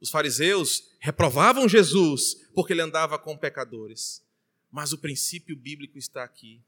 Os 0.00 0.10
fariseus 0.10 0.90
reprovavam 1.00 1.68
Jesus 1.68 2.34
porque 2.54 2.72
ele 2.72 2.82
andava 2.82 3.18
com 3.18 3.36
pecadores. 3.36 4.22
Mas 4.70 4.92
o 4.92 4.98
princípio 4.98 5.56
bíblico 5.56 5.96
está 5.96 6.22
aqui. 6.22 6.60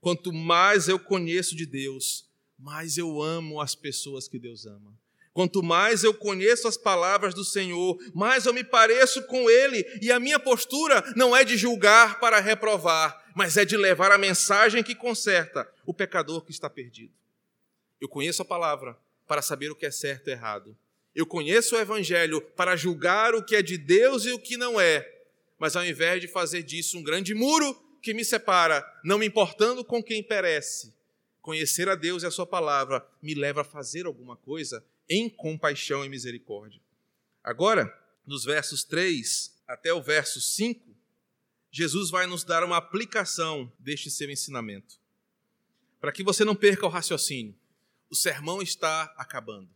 Quanto 0.00 0.32
mais 0.32 0.88
eu 0.88 0.98
conheço 0.98 1.56
de 1.56 1.64
Deus, 1.64 2.28
mais 2.58 2.98
eu 2.98 3.22
amo 3.22 3.60
as 3.60 3.74
pessoas 3.74 4.28
que 4.28 4.38
Deus 4.38 4.66
ama. 4.66 4.92
Quanto 5.32 5.62
mais 5.62 6.04
eu 6.04 6.14
conheço 6.14 6.68
as 6.68 6.76
palavras 6.76 7.34
do 7.34 7.44
Senhor, 7.44 7.98
mais 8.14 8.46
eu 8.46 8.54
me 8.54 8.62
pareço 8.62 9.22
com 9.26 9.50
Ele, 9.50 9.84
e 10.00 10.12
a 10.12 10.20
minha 10.20 10.38
postura 10.38 11.02
não 11.16 11.34
é 11.34 11.42
de 11.42 11.56
julgar 11.56 12.20
para 12.20 12.38
reprovar, 12.38 13.23
mas 13.34 13.56
é 13.56 13.64
de 13.64 13.76
levar 13.76 14.12
a 14.12 14.18
mensagem 14.18 14.82
que 14.82 14.94
conserta 14.94 15.68
o 15.84 15.92
pecador 15.92 16.44
que 16.44 16.52
está 16.52 16.70
perdido. 16.70 17.12
Eu 18.00 18.08
conheço 18.08 18.42
a 18.42 18.44
palavra 18.44 18.96
para 19.26 19.42
saber 19.42 19.70
o 19.70 19.74
que 19.74 19.84
é 19.84 19.90
certo 19.90 20.28
e 20.28 20.30
errado. 20.30 20.76
Eu 21.14 21.26
conheço 21.26 21.74
o 21.74 21.78
evangelho 21.78 22.40
para 22.40 22.76
julgar 22.76 23.34
o 23.34 23.44
que 23.44 23.56
é 23.56 23.62
de 23.62 23.76
Deus 23.76 24.24
e 24.24 24.32
o 24.32 24.38
que 24.38 24.56
não 24.56 24.80
é. 24.80 25.10
Mas 25.58 25.76
ao 25.76 25.84
invés 25.84 26.20
de 26.20 26.28
fazer 26.28 26.62
disso 26.62 26.98
um 26.98 27.02
grande 27.02 27.34
muro 27.34 27.74
que 28.00 28.14
me 28.14 28.24
separa, 28.24 28.84
não 29.02 29.18
me 29.18 29.26
importando 29.26 29.84
com 29.84 30.02
quem 30.02 30.22
perece, 30.22 30.92
conhecer 31.40 31.88
a 31.88 31.94
Deus 31.94 32.22
e 32.22 32.26
a 32.26 32.30
sua 32.30 32.46
palavra 32.46 33.06
me 33.22 33.34
leva 33.34 33.62
a 33.62 33.64
fazer 33.64 34.06
alguma 34.06 34.36
coisa 34.36 34.84
em 35.08 35.28
compaixão 35.28 36.04
e 36.04 36.08
misericórdia. 36.08 36.80
Agora, 37.42 37.92
nos 38.26 38.44
versos 38.44 38.84
3 38.84 39.52
até 39.66 39.92
o 39.92 40.02
verso 40.02 40.40
5, 40.40 40.94
Jesus 41.76 42.08
vai 42.08 42.24
nos 42.24 42.44
dar 42.44 42.62
uma 42.62 42.76
aplicação 42.76 43.72
deste 43.80 44.08
seu 44.08 44.30
ensinamento. 44.30 44.94
Para 46.00 46.12
que 46.12 46.22
você 46.22 46.44
não 46.44 46.54
perca 46.54 46.86
o 46.86 46.88
raciocínio 46.88 47.58
o 48.14 48.14
sermão 48.14 48.62
está 48.62 49.12
acabando. 49.16 49.68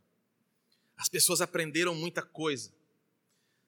As 0.97 1.09
pessoas 1.09 1.41
aprenderam 1.41 1.93
muita 1.93 2.23
coisa. 2.23 2.73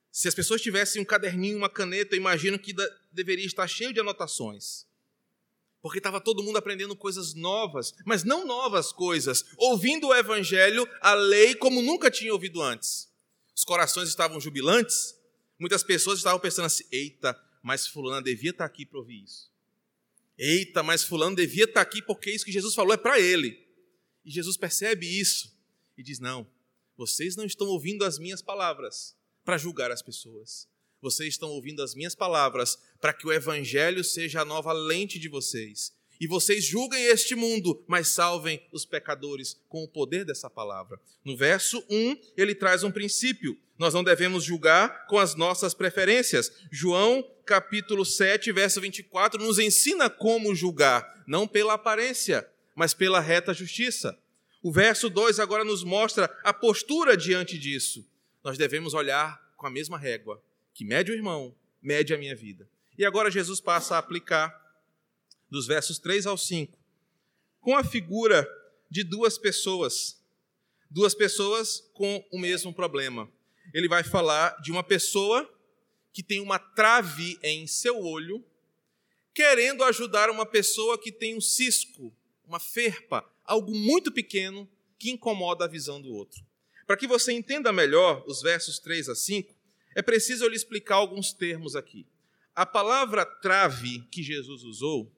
Se 0.09 0.29
as 0.29 0.33
pessoas 0.33 0.61
tivessem 0.61 1.01
um 1.01 1.05
caderninho, 1.05 1.57
uma 1.57 1.69
caneta, 1.69 2.15
eu 2.15 2.19
imagino 2.19 2.57
que 2.57 2.73
deveria 3.11 3.45
estar 3.45 3.67
cheio 3.67 3.93
de 3.93 3.99
anotações. 3.99 4.85
Porque 5.81 5.97
estava 5.97 6.21
todo 6.21 6.41
mundo 6.41 6.57
aprendendo 6.57 6.95
coisas 6.95 7.33
novas, 7.33 7.93
mas 8.05 8.23
não 8.23 8.45
novas 8.45 8.93
coisas, 8.93 9.43
ouvindo 9.57 10.07
o 10.07 10.15
evangelho, 10.15 10.87
a 11.01 11.13
lei, 11.13 11.53
como 11.53 11.81
nunca 11.81 12.09
tinha 12.09 12.31
ouvido 12.31 12.61
antes. 12.61 13.09
Os 13.53 13.65
corações 13.65 14.07
estavam 14.07 14.39
jubilantes, 14.39 15.17
muitas 15.59 15.83
pessoas 15.83 16.19
estavam 16.19 16.39
pensando 16.39 16.65
assim: 16.67 16.85
eita, 16.93 17.37
mas 17.61 17.87
Fulano 17.87 18.23
devia 18.23 18.51
estar 18.51 18.65
aqui 18.65 18.85
para 18.85 18.99
ouvir 18.99 19.23
isso. 19.23 19.51
Eita, 20.37 20.81
mas 20.81 21.03
Fulano 21.03 21.35
devia 21.35 21.65
estar 21.65 21.81
aqui 21.81 22.01
porque 22.01 22.31
isso 22.31 22.45
que 22.45 22.51
Jesus 22.51 22.73
falou 22.73 22.93
é 22.93 22.97
para 22.97 23.19
ele. 23.19 23.67
E 24.25 24.31
Jesus 24.31 24.57
percebe 24.57 25.05
isso 25.05 25.55
e 25.97 26.03
diz: 26.03 26.19
Não, 26.19 26.47
vocês 26.97 27.35
não 27.35 27.45
estão 27.45 27.67
ouvindo 27.67 28.03
as 28.03 28.17
minhas 28.17 28.41
palavras 28.41 29.15
para 29.43 29.57
julgar 29.57 29.91
as 29.91 30.01
pessoas. 30.01 30.67
Vocês 31.01 31.33
estão 31.33 31.49
ouvindo 31.49 31.81
as 31.81 31.95
minhas 31.95 32.13
palavras 32.13 32.77
para 32.99 33.13
que 33.13 33.25
o 33.25 33.33
evangelho 33.33 34.03
seja 34.03 34.41
a 34.41 34.45
nova 34.45 34.71
lente 34.71 35.17
de 35.17 35.27
vocês. 35.27 35.93
E 36.19 36.27
vocês 36.27 36.63
julguem 36.63 37.03
este 37.05 37.33
mundo, 37.33 37.83
mas 37.87 38.09
salvem 38.09 38.61
os 38.71 38.85
pecadores 38.85 39.59
com 39.67 39.83
o 39.83 39.87
poder 39.87 40.23
dessa 40.23 40.47
palavra. 40.47 41.01
No 41.25 41.35
verso 41.35 41.83
1, 41.89 42.15
ele 42.37 42.53
traz 42.53 42.83
um 42.83 42.91
princípio. 42.91 43.57
Nós 43.75 43.95
não 43.95 44.03
devemos 44.03 44.43
julgar 44.43 45.07
com 45.07 45.17
as 45.17 45.33
nossas 45.33 45.73
preferências. 45.73 46.51
João, 46.71 47.27
capítulo 47.51 48.05
7, 48.05 48.49
verso 48.53 48.79
24, 48.79 49.43
nos 49.43 49.59
ensina 49.59 50.09
como 50.09 50.55
julgar, 50.55 51.21
não 51.27 51.45
pela 51.45 51.73
aparência, 51.73 52.49
mas 52.73 52.93
pela 52.93 53.19
reta 53.19 53.53
justiça. 53.53 54.17
O 54.63 54.71
verso 54.71 55.09
2 55.09 55.37
agora 55.37 55.65
nos 55.65 55.83
mostra 55.83 56.33
a 56.45 56.53
postura 56.53 57.17
diante 57.17 57.59
disso. 57.59 58.07
Nós 58.41 58.57
devemos 58.57 58.93
olhar 58.93 59.37
com 59.57 59.67
a 59.67 59.69
mesma 59.69 59.97
régua 59.97 60.41
que 60.73 60.85
mede 60.85 61.11
o 61.11 61.13
irmão, 61.13 61.53
mede 61.81 62.13
a 62.13 62.17
minha 62.17 62.33
vida. 62.33 62.69
E 62.97 63.03
agora 63.03 63.29
Jesus 63.29 63.59
passa 63.59 63.95
a 63.95 63.97
aplicar, 63.97 64.57
dos 65.49 65.67
versos 65.67 65.99
3 65.99 66.27
ao 66.27 66.37
5, 66.37 66.79
com 67.59 67.75
a 67.75 67.83
figura 67.83 68.47
de 68.89 69.03
duas 69.03 69.37
pessoas, 69.37 70.23
duas 70.89 71.13
pessoas 71.13 71.83
com 71.93 72.25
o 72.31 72.39
mesmo 72.39 72.73
problema. 72.73 73.29
Ele 73.73 73.89
vai 73.89 74.05
falar 74.05 74.55
de 74.61 74.71
uma 74.71 74.85
pessoa 74.85 75.53
que 76.13 76.23
tem 76.23 76.39
uma 76.39 76.59
trave 76.59 77.39
em 77.41 77.65
seu 77.67 77.99
olho, 77.99 78.43
querendo 79.33 79.83
ajudar 79.83 80.29
uma 80.29 80.45
pessoa 80.45 80.97
que 80.97 81.11
tem 81.11 81.35
um 81.35 81.41
cisco, 81.41 82.13
uma 82.45 82.59
ferpa, 82.59 83.25
algo 83.45 83.73
muito 83.73 84.11
pequeno 84.11 84.69
que 84.99 85.09
incomoda 85.09 85.65
a 85.65 85.67
visão 85.67 86.01
do 86.01 86.13
outro. 86.13 86.45
Para 86.85 86.97
que 86.97 87.07
você 87.07 87.31
entenda 87.31 87.71
melhor 87.71 88.23
os 88.27 88.41
versos 88.41 88.77
3 88.79 89.09
a 89.09 89.15
5, 89.15 89.55
é 89.95 90.01
preciso 90.01 90.43
eu 90.43 90.49
lhe 90.49 90.55
explicar 90.55 90.95
alguns 90.95 91.31
termos 91.31 91.75
aqui. 91.75 92.05
A 92.53 92.65
palavra 92.65 93.25
trave 93.25 94.01
que 94.11 94.21
Jesus 94.21 94.63
usou 94.63 95.11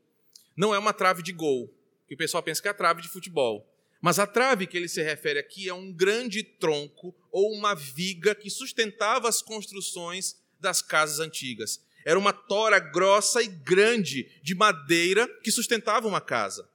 não 0.55 0.73
é 0.73 0.77
uma 0.77 0.93
trave 0.93 1.23
de 1.23 1.33
gol, 1.33 1.73
que 2.07 2.13
o 2.13 2.17
pessoal 2.17 2.43
pensa 2.43 2.61
que 2.61 2.67
é 2.67 2.71
a 2.71 2.75
trave 2.75 3.01
de 3.01 3.09
futebol. 3.09 3.67
Mas 3.99 4.19
a 4.19 4.27
trave 4.27 4.67
que 4.67 4.77
ele 4.77 4.87
se 4.87 5.01
refere 5.01 5.39
aqui 5.39 5.67
é 5.67 5.73
um 5.73 5.91
grande 5.91 6.43
tronco 6.43 7.15
ou 7.31 7.51
uma 7.53 7.73
viga 7.73 8.35
que 8.35 8.49
sustentava 8.49 9.27
as 9.27 9.41
construções 9.41 10.42
das 10.63 10.81
casas 10.81 11.19
antigas. 11.19 11.79
Era 12.03 12.17
uma 12.17 12.33
tora 12.33 12.79
grossa 12.79 13.41
e 13.41 13.47
grande 13.47 14.29
de 14.41 14.55
madeira 14.55 15.27
que 15.43 15.51
sustentava 15.51 16.07
uma 16.07 16.19
casa. 16.19 16.67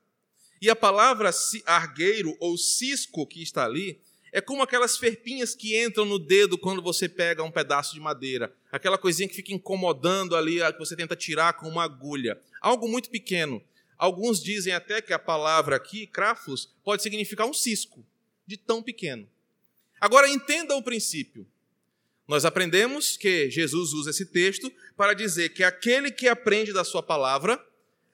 E 0.61 0.71
a 0.71 0.77
palavra 0.77 1.31
argueiro 1.67 2.37
ou 2.41 2.57
cisco 2.57 3.27
que 3.27 3.43
está 3.43 3.65
ali 3.65 4.01
é 4.33 4.41
como 4.41 4.63
aquelas 4.63 4.97
ferpinhas 4.97 5.55
que 5.55 5.83
entram 5.83 6.05
no 6.05 6.19
dedo 6.19 6.59
quando 6.59 6.83
você 6.83 7.09
pega 7.09 7.43
um 7.43 7.51
pedaço 7.51 7.95
de 7.95 8.01
madeira. 8.01 8.55
Aquela 8.71 8.99
coisinha 8.99 9.29
que 9.29 9.35
fica 9.35 9.53
incomodando 9.53 10.37
ali, 10.37 10.59
que 10.73 10.79
você 10.79 10.95
tenta 10.95 11.17
tirar 11.17 11.55
com 11.55 11.69
uma 11.69 11.85
agulha. 11.85 12.41
Algo 12.61 12.89
muito 12.89 13.09
pequeno. 13.11 13.63
Alguns 13.97 14.43
dizem 14.43 14.73
até 14.73 15.01
que 15.01 15.13
a 15.13 15.19
palavra 15.19 15.77
aqui, 15.77 16.07
crafos, 16.07 16.73
pode 16.85 17.03
significar 17.03 17.47
um 17.47 17.55
cisco, 17.55 18.05
de 18.47 18.57
tão 18.57 18.83
pequeno. 18.83 19.29
Agora 20.01 20.29
entenda 20.29 20.77
o 20.77 20.83
princípio. 20.83 21.47
Nós 22.29 22.45
aprendemos 22.45 23.17
que 23.17 23.51
Jesus 23.51 23.95
usa 23.95 24.11
esse 24.11 24.27
texto 24.27 24.71
para 24.95 25.15
dizer 25.15 25.49
que 25.49 25.65
aquele 25.65 26.11
que 26.11 26.29
aprende 26.29 26.75
da 26.75 26.85
sua 26.85 27.03
palavra 27.03 27.59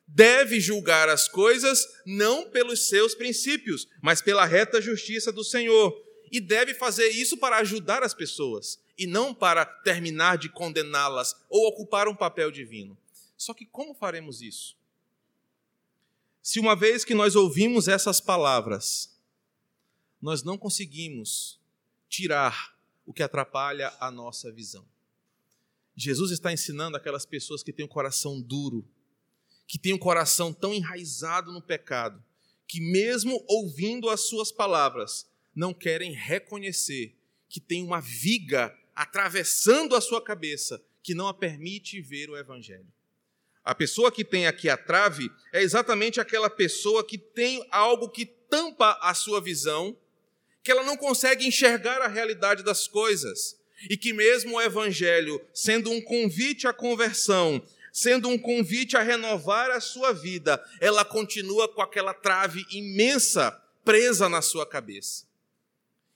deve 0.06 0.60
julgar 0.60 1.08
as 1.08 1.26
coisas 1.26 1.84
não 2.06 2.48
pelos 2.48 2.88
seus 2.88 3.12
princípios, 3.12 3.88
mas 4.00 4.22
pela 4.22 4.44
reta 4.44 4.80
justiça 4.80 5.32
do 5.32 5.42
Senhor. 5.42 6.00
E 6.30 6.40
deve 6.40 6.74
fazer 6.74 7.08
isso 7.08 7.36
para 7.36 7.56
ajudar 7.58 8.04
as 8.04 8.14
pessoas 8.14 8.80
e 8.96 9.04
não 9.04 9.34
para 9.34 9.64
terminar 9.64 10.38
de 10.38 10.48
condená-las 10.48 11.34
ou 11.50 11.66
ocupar 11.66 12.06
um 12.06 12.14
papel 12.14 12.52
divino. 12.52 12.96
Só 13.36 13.52
que 13.52 13.66
como 13.66 13.94
faremos 13.94 14.40
isso? 14.40 14.76
Se 16.40 16.60
uma 16.60 16.76
vez 16.76 17.04
que 17.04 17.14
nós 17.14 17.34
ouvimos 17.34 17.88
essas 17.88 18.20
palavras, 18.20 19.12
nós 20.22 20.44
não 20.44 20.56
conseguimos 20.56 21.58
tirar 22.08 22.73
o 23.06 23.12
que 23.12 23.22
atrapalha 23.22 23.92
a 24.00 24.10
nossa 24.10 24.50
visão. 24.50 24.86
Jesus 25.96 26.30
está 26.30 26.52
ensinando 26.52 26.96
aquelas 26.96 27.24
pessoas 27.24 27.62
que 27.62 27.72
têm 27.72 27.84
o 27.84 27.88
um 27.88 27.92
coração 27.92 28.40
duro, 28.40 28.84
que 29.66 29.78
têm 29.78 29.92
um 29.92 29.98
coração 29.98 30.52
tão 30.52 30.74
enraizado 30.74 31.52
no 31.52 31.62
pecado, 31.62 32.22
que 32.66 32.80
mesmo 32.80 33.44
ouvindo 33.46 34.08
as 34.08 34.22
suas 34.22 34.50
palavras, 34.50 35.26
não 35.54 35.72
querem 35.72 36.12
reconhecer 36.12 37.16
que 37.48 37.60
tem 37.60 37.84
uma 37.84 38.00
viga 38.00 38.76
atravessando 38.94 39.94
a 39.94 40.00
sua 40.00 40.20
cabeça 40.20 40.82
que 41.02 41.14
não 41.14 41.28
a 41.28 41.34
permite 41.34 42.00
ver 42.00 42.28
o 42.28 42.36
evangelho. 42.36 42.86
A 43.64 43.74
pessoa 43.74 44.10
que 44.10 44.24
tem 44.24 44.46
aqui 44.46 44.68
a 44.68 44.76
trave 44.76 45.30
é 45.52 45.62
exatamente 45.62 46.20
aquela 46.20 46.50
pessoa 46.50 47.04
que 47.04 47.16
tem 47.16 47.66
algo 47.70 48.10
que 48.10 48.26
tampa 48.26 48.98
a 49.00 49.14
sua 49.14 49.40
visão, 49.40 49.96
que 50.64 50.72
ela 50.72 50.82
não 50.82 50.96
consegue 50.96 51.46
enxergar 51.46 52.00
a 52.00 52.08
realidade 52.08 52.62
das 52.62 52.88
coisas, 52.88 53.60
e 53.90 53.98
que 53.98 54.14
mesmo 54.14 54.56
o 54.56 54.62
evangelho, 54.62 55.38
sendo 55.52 55.90
um 55.90 56.00
convite 56.00 56.66
à 56.66 56.72
conversão, 56.72 57.62
sendo 57.92 58.30
um 58.30 58.38
convite 58.38 58.96
a 58.96 59.02
renovar 59.02 59.70
a 59.70 59.78
sua 59.78 60.12
vida, 60.12 60.64
ela 60.80 61.04
continua 61.04 61.68
com 61.68 61.82
aquela 61.82 62.14
trave 62.14 62.64
imensa 62.70 63.52
presa 63.84 64.26
na 64.26 64.40
sua 64.40 64.66
cabeça. 64.66 65.26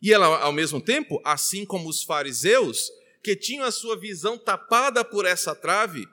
E 0.01 0.15
ela, 0.15 0.27
ao 0.41 0.53
mesmo 0.53 0.81
tempo, 0.81 1.21
assim 1.23 1.67
como 1.67 1.87
os 1.87 2.03
fariseus, 2.03 2.91
que 3.23 3.37
tinham 3.37 3.67
a 3.67 3.71
sua 3.71 3.99
visão 3.99 4.39
tapada 4.39 5.05
por 5.05 5.27
essa 5.27 5.55
trave, 5.55 6.09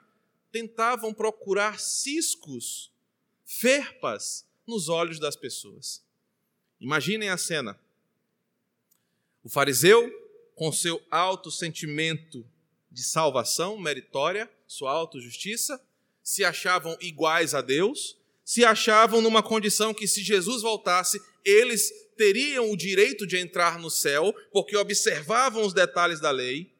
tentavam 0.52 1.14
procurar 1.14 1.80
ciscos, 1.80 2.92
ferpas 3.46 4.44
nos 4.66 4.90
olhos 4.90 5.18
das 5.18 5.36
pessoas. 5.36 6.04
Imaginem 6.78 7.30
a 7.30 7.38
cena. 7.38 7.80
O 9.46 9.48
fariseu, 9.48 10.12
com 10.56 10.72
seu 10.72 11.00
alto 11.08 11.52
sentimento 11.52 12.44
de 12.90 13.04
salvação 13.04 13.78
meritória, 13.78 14.50
sua 14.66 14.90
autojustiça, 14.90 15.80
se 16.20 16.42
achavam 16.42 16.98
iguais 17.00 17.54
a 17.54 17.60
Deus, 17.60 18.18
se 18.44 18.64
achavam 18.64 19.20
numa 19.20 19.44
condição 19.44 19.94
que, 19.94 20.08
se 20.08 20.20
Jesus 20.20 20.62
voltasse, 20.62 21.22
eles 21.44 21.92
teriam 22.16 22.72
o 22.72 22.76
direito 22.76 23.24
de 23.24 23.36
entrar 23.38 23.78
no 23.78 23.88
céu, 23.88 24.34
porque 24.50 24.76
observavam 24.76 25.64
os 25.64 25.72
detalhes 25.72 26.18
da 26.18 26.32
lei. 26.32 26.72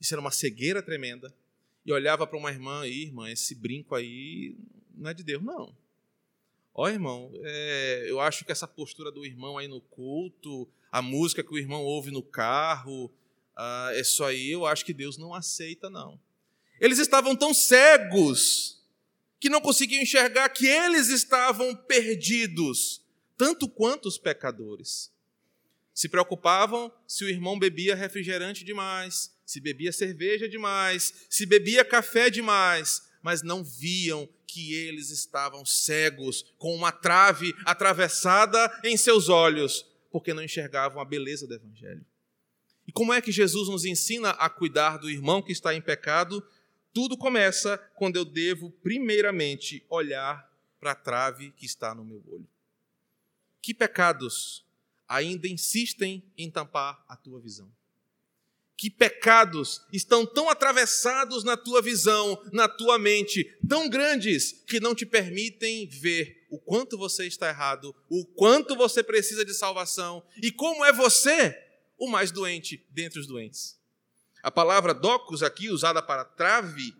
Isso 0.00 0.14
era 0.14 0.22
uma 0.22 0.30
cegueira 0.30 0.82
tremenda. 0.82 1.30
E 1.84 1.92
olhava 1.92 2.26
para 2.26 2.38
uma 2.38 2.50
irmã 2.50 2.80
aí, 2.80 3.02
irmã, 3.02 3.30
esse 3.30 3.54
brinco 3.54 3.94
aí 3.94 4.56
não 4.96 5.10
é 5.10 5.12
de 5.12 5.22
Deus, 5.22 5.42
não. 5.42 5.76
Ó, 6.72 6.88
irmão, 6.88 7.30
é, 7.42 8.06
eu 8.08 8.20
acho 8.20 8.42
que 8.46 8.52
essa 8.52 8.66
postura 8.66 9.12
do 9.12 9.22
irmão 9.22 9.58
aí 9.58 9.68
no 9.68 9.82
culto, 9.82 10.66
a 10.90 11.00
música 11.00 11.42
que 11.42 11.52
o 11.52 11.58
irmão 11.58 11.82
ouve 11.82 12.10
no 12.10 12.22
carro, 12.22 13.10
ah, 13.56 13.92
isso 13.94 14.24
aí 14.24 14.50
eu 14.50 14.66
acho 14.66 14.84
que 14.84 14.92
Deus 14.92 15.18
não 15.18 15.34
aceita, 15.34 15.90
não. 15.90 16.18
Eles 16.80 16.98
estavam 16.98 17.36
tão 17.36 17.52
cegos 17.52 18.82
que 19.38 19.48
não 19.48 19.60
conseguiam 19.60 20.02
enxergar 20.02 20.48
que 20.48 20.66
eles 20.66 21.08
estavam 21.08 21.74
perdidos, 21.74 23.02
tanto 23.36 23.68
quanto 23.68 24.06
os 24.06 24.18
pecadores. 24.18 25.10
Se 25.94 26.08
preocupavam 26.08 26.92
se 27.06 27.24
o 27.24 27.28
irmão 27.28 27.58
bebia 27.58 27.94
refrigerante 27.94 28.64
demais, 28.64 29.30
se 29.44 29.60
bebia 29.60 29.92
cerveja 29.92 30.48
demais, 30.48 31.12
se 31.28 31.44
bebia 31.44 31.84
café 31.84 32.30
demais, 32.30 33.02
mas 33.22 33.42
não 33.42 33.62
viam 33.62 34.28
que 34.46 34.74
eles 34.74 35.10
estavam 35.10 35.64
cegos, 35.64 36.54
com 36.58 36.74
uma 36.74 36.90
trave 36.90 37.54
atravessada 37.64 38.80
em 38.82 38.96
seus 38.96 39.28
olhos, 39.28 39.86
porque 40.10 40.34
não 40.34 40.42
enxergavam 40.42 41.00
a 41.00 41.04
beleza 41.04 41.46
do 41.46 41.54
Evangelho. 41.54 42.04
E 42.86 42.92
como 42.92 43.12
é 43.12 43.20
que 43.20 43.30
Jesus 43.30 43.68
nos 43.68 43.84
ensina 43.84 44.30
a 44.30 44.50
cuidar 44.50 44.96
do 44.96 45.08
irmão 45.08 45.40
que 45.40 45.52
está 45.52 45.74
em 45.74 45.80
pecado? 45.80 46.44
Tudo 46.92 47.16
começa 47.16 47.78
quando 47.94 48.16
eu 48.16 48.24
devo, 48.24 48.70
primeiramente, 48.82 49.84
olhar 49.88 50.50
para 50.80 50.92
a 50.92 50.96
trave 50.96 51.52
que 51.52 51.64
está 51.64 51.94
no 51.94 52.04
meu 52.04 52.22
olho. 52.26 52.48
Que 53.62 53.72
pecados 53.72 54.66
ainda 55.06 55.46
insistem 55.46 56.24
em 56.36 56.50
tampar 56.50 57.04
a 57.06 57.14
tua 57.14 57.40
visão? 57.40 57.70
Que 58.76 58.88
pecados 58.88 59.86
estão 59.92 60.24
tão 60.24 60.48
atravessados 60.48 61.44
na 61.44 61.56
tua 61.56 61.82
visão, 61.82 62.42
na 62.50 62.66
tua 62.66 62.98
mente, 62.98 63.44
tão 63.68 63.88
grandes 63.90 64.52
que 64.66 64.80
não 64.80 64.94
te 64.94 65.04
permitem 65.04 65.86
ver 65.86 66.39
o 66.50 66.58
quanto 66.58 66.98
você 66.98 67.26
está 67.26 67.48
errado, 67.48 67.94
o 68.08 68.26
quanto 68.26 68.76
você 68.76 69.02
precisa 69.02 69.44
de 69.44 69.54
salvação 69.54 70.22
e 70.42 70.50
como 70.50 70.84
é 70.84 70.92
você 70.92 71.56
o 71.96 72.08
mais 72.08 72.30
doente 72.30 72.84
dentre 72.90 73.20
os 73.20 73.26
doentes. 73.26 73.78
A 74.42 74.50
palavra 74.50 74.92
docus, 74.92 75.42
aqui 75.42 75.70
usada 75.70 76.02
para 76.02 76.24
trave, 76.24 76.94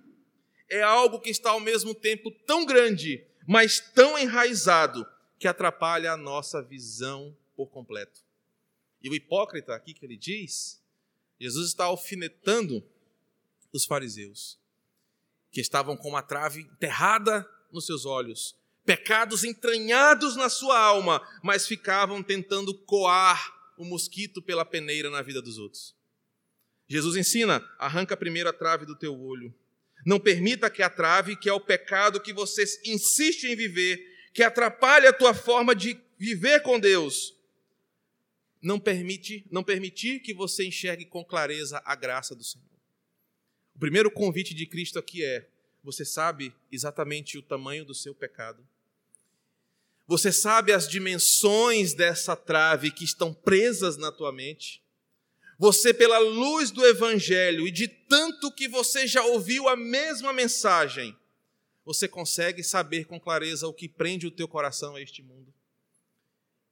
é 0.68 0.82
algo 0.82 1.20
que 1.20 1.30
está 1.30 1.50
ao 1.50 1.60
mesmo 1.60 1.94
tempo 1.94 2.30
tão 2.46 2.64
grande, 2.64 3.26
mas 3.46 3.80
tão 3.80 4.18
enraizado, 4.18 5.06
que 5.38 5.48
atrapalha 5.48 6.12
a 6.12 6.18
nossa 6.18 6.62
visão 6.62 7.34
por 7.56 7.70
completo. 7.70 8.20
E 9.02 9.08
o 9.08 9.14
hipócrita 9.14 9.74
aqui 9.74 9.94
que 9.94 10.04
ele 10.04 10.16
diz, 10.16 10.80
Jesus 11.40 11.68
está 11.68 11.84
alfinetando 11.84 12.86
os 13.72 13.86
fariseus, 13.86 14.58
que 15.50 15.60
estavam 15.60 15.96
com 15.96 16.10
uma 16.10 16.22
trave 16.22 16.60
enterrada 16.60 17.48
nos 17.72 17.86
seus 17.86 18.04
olhos, 18.04 18.54
pecados 18.84 19.44
entranhados 19.44 20.36
na 20.36 20.48
sua 20.48 20.78
alma, 20.78 21.20
mas 21.42 21.66
ficavam 21.66 22.22
tentando 22.22 22.74
coar 22.74 23.72
o 23.76 23.84
mosquito 23.84 24.42
pela 24.42 24.64
peneira 24.64 25.10
na 25.10 25.22
vida 25.22 25.40
dos 25.40 25.58
outros. 25.58 25.94
Jesus 26.88 27.16
ensina: 27.16 27.64
arranca 27.78 28.16
primeiro 28.16 28.48
a 28.48 28.52
trave 28.52 28.84
do 28.84 28.96
teu 28.96 29.18
olho. 29.18 29.54
Não 30.04 30.18
permita 30.18 30.70
que 30.70 30.82
a 30.82 30.90
trave, 30.90 31.36
que 31.36 31.48
é 31.48 31.52
o 31.52 31.60
pecado 31.60 32.20
que 32.20 32.32
você 32.32 32.64
insiste 32.86 33.44
em 33.44 33.54
viver, 33.54 33.98
que 34.32 34.42
atrapalha 34.42 35.10
a 35.10 35.12
tua 35.12 35.34
forma 35.34 35.74
de 35.74 36.00
viver 36.18 36.62
com 36.62 36.80
Deus, 36.80 37.36
não 38.62 38.78
permite, 38.78 39.46
não 39.50 39.62
permitir 39.62 40.20
que 40.20 40.34
você 40.34 40.66
enxergue 40.66 41.04
com 41.04 41.24
clareza 41.24 41.80
a 41.84 41.94
graça 41.94 42.34
do 42.34 42.44
Senhor. 42.44 42.66
O 43.74 43.78
primeiro 43.78 44.10
convite 44.10 44.54
de 44.54 44.66
Cristo 44.66 44.98
aqui 44.98 45.24
é: 45.24 45.48
você 45.82 46.04
sabe 46.04 46.54
exatamente 46.70 47.38
o 47.38 47.42
tamanho 47.42 47.84
do 47.84 47.94
seu 47.94 48.14
pecado? 48.14 48.66
Você 50.06 50.32
sabe 50.32 50.72
as 50.72 50.88
dimensões 50.88 51.94
dessa 51.94 52.34
trave 52.34 52.90
que 52.90 53.04
estão 53.04 53.32
presas 53.32 53.96
na 53.96 54.10
tua 54.10 54.32
mente? 54.32 54.82
Você, 55.58 55.94
pela 55.94 56.18
luz 56.18 56.70
do 56.70 56.84
Evangelho 56.84 57.66
e 57.66 57.70
de 57.70 57.86
tanto 57.86 58.50
que 58.50 58.66
você 58.66 59.06
já 59.06 59.24
ouviu 59.24 59.68
a 59.68 59.76
mesma 59.76 60.32
mensagem, 60.32 61.16
você 61.84 62.08
consegue 62.08 62.64
saber 62.64 63.04
com 63.04 63.20
clareza 63.20 63.66
o 63.68 63.72
que 63.72 63.88
prende 63.88 64.26
o 64.26 64.30
teu 64.30 64.48
coração 64.48 64.96
a 64.96 65.00
este 65.00 65.22
mundo? 65.22 65.52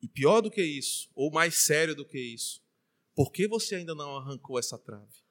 E 0.02 0.08
pior 0.08 0.40
do 0.40 0.50
que 0.50 0.62
isso, 0.62 1.08
ou 1.14 1.30
mais 1.30 1.54
sério 1.56 1.94
do 1.94 2.04
que 2.04 2.18
isso, 2.18 2.62
por 3.14 3.32
que 3.32 3.46
você 3.46 3.74
ainda 3.74 3.94
não 3.94 4.16
arrancou 4.16 4.58
essa 4.58 4.78
trave? 4.78 5.27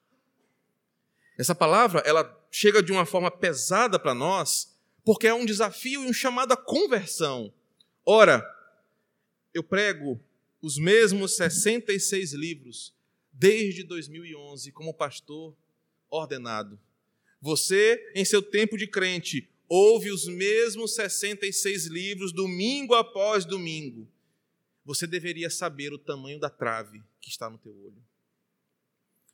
Essa 1.38 1.54
palavra, 1.54 2.00
ela 2.00 2.36
chega 2.50 2.82
de 2.82 2.92
uma 2.92 3.06
forma 3.06 3.30
pesada 3.30 3.98
para 3.98 4.12
nós, 4.12 4.76
porque 5.04 5.26
é 5.26 5.32
um 5.32 5.46
desafio 5.46 6.04
e 6.04 6.06
um 6.08 6.12
chamado 6.12 6.52
à 6.52 6.56
conversão. 6.56 7.52
Ora, 8.04 8.44
eu 9.54 9.62
prego 9.62 10.20
os 10.60 10.76
mesmos 10.76 11.36
66 11.36 12.32
livros 12.32 12.92
desde 13.32 13.84
2011 13.84 14.72
como 14.72 14.92
pastor 14.92 15.54
ordenado. 16.10 16.78
Você, 17.40 18.10
em 18.14 18.24
seu 18.24 18.42
tempo 18.42 18.76
de 18.76 18.88
crente, 18.88 19.48
ouve 19.68 20.10
os 20.10 20.26
mesmos 20.26 20.94
66 20.96 21.86
livros 21.86 22.32
domingo 22.32 22.94
após 22.94 23.44
domingo 23.44 24.08
você 24.88 25.06
deveria 25.06 25.50
saber 25.50 25.92
o 25.92 25.98
tamanho 25.98 26.40
da 26.40 26.48
trave 26.48 27.02
que 27.20 27.28
está 27.28 27.50
no 27.50 27.58
teu 27.58 27.76
olho. 27.84 28.02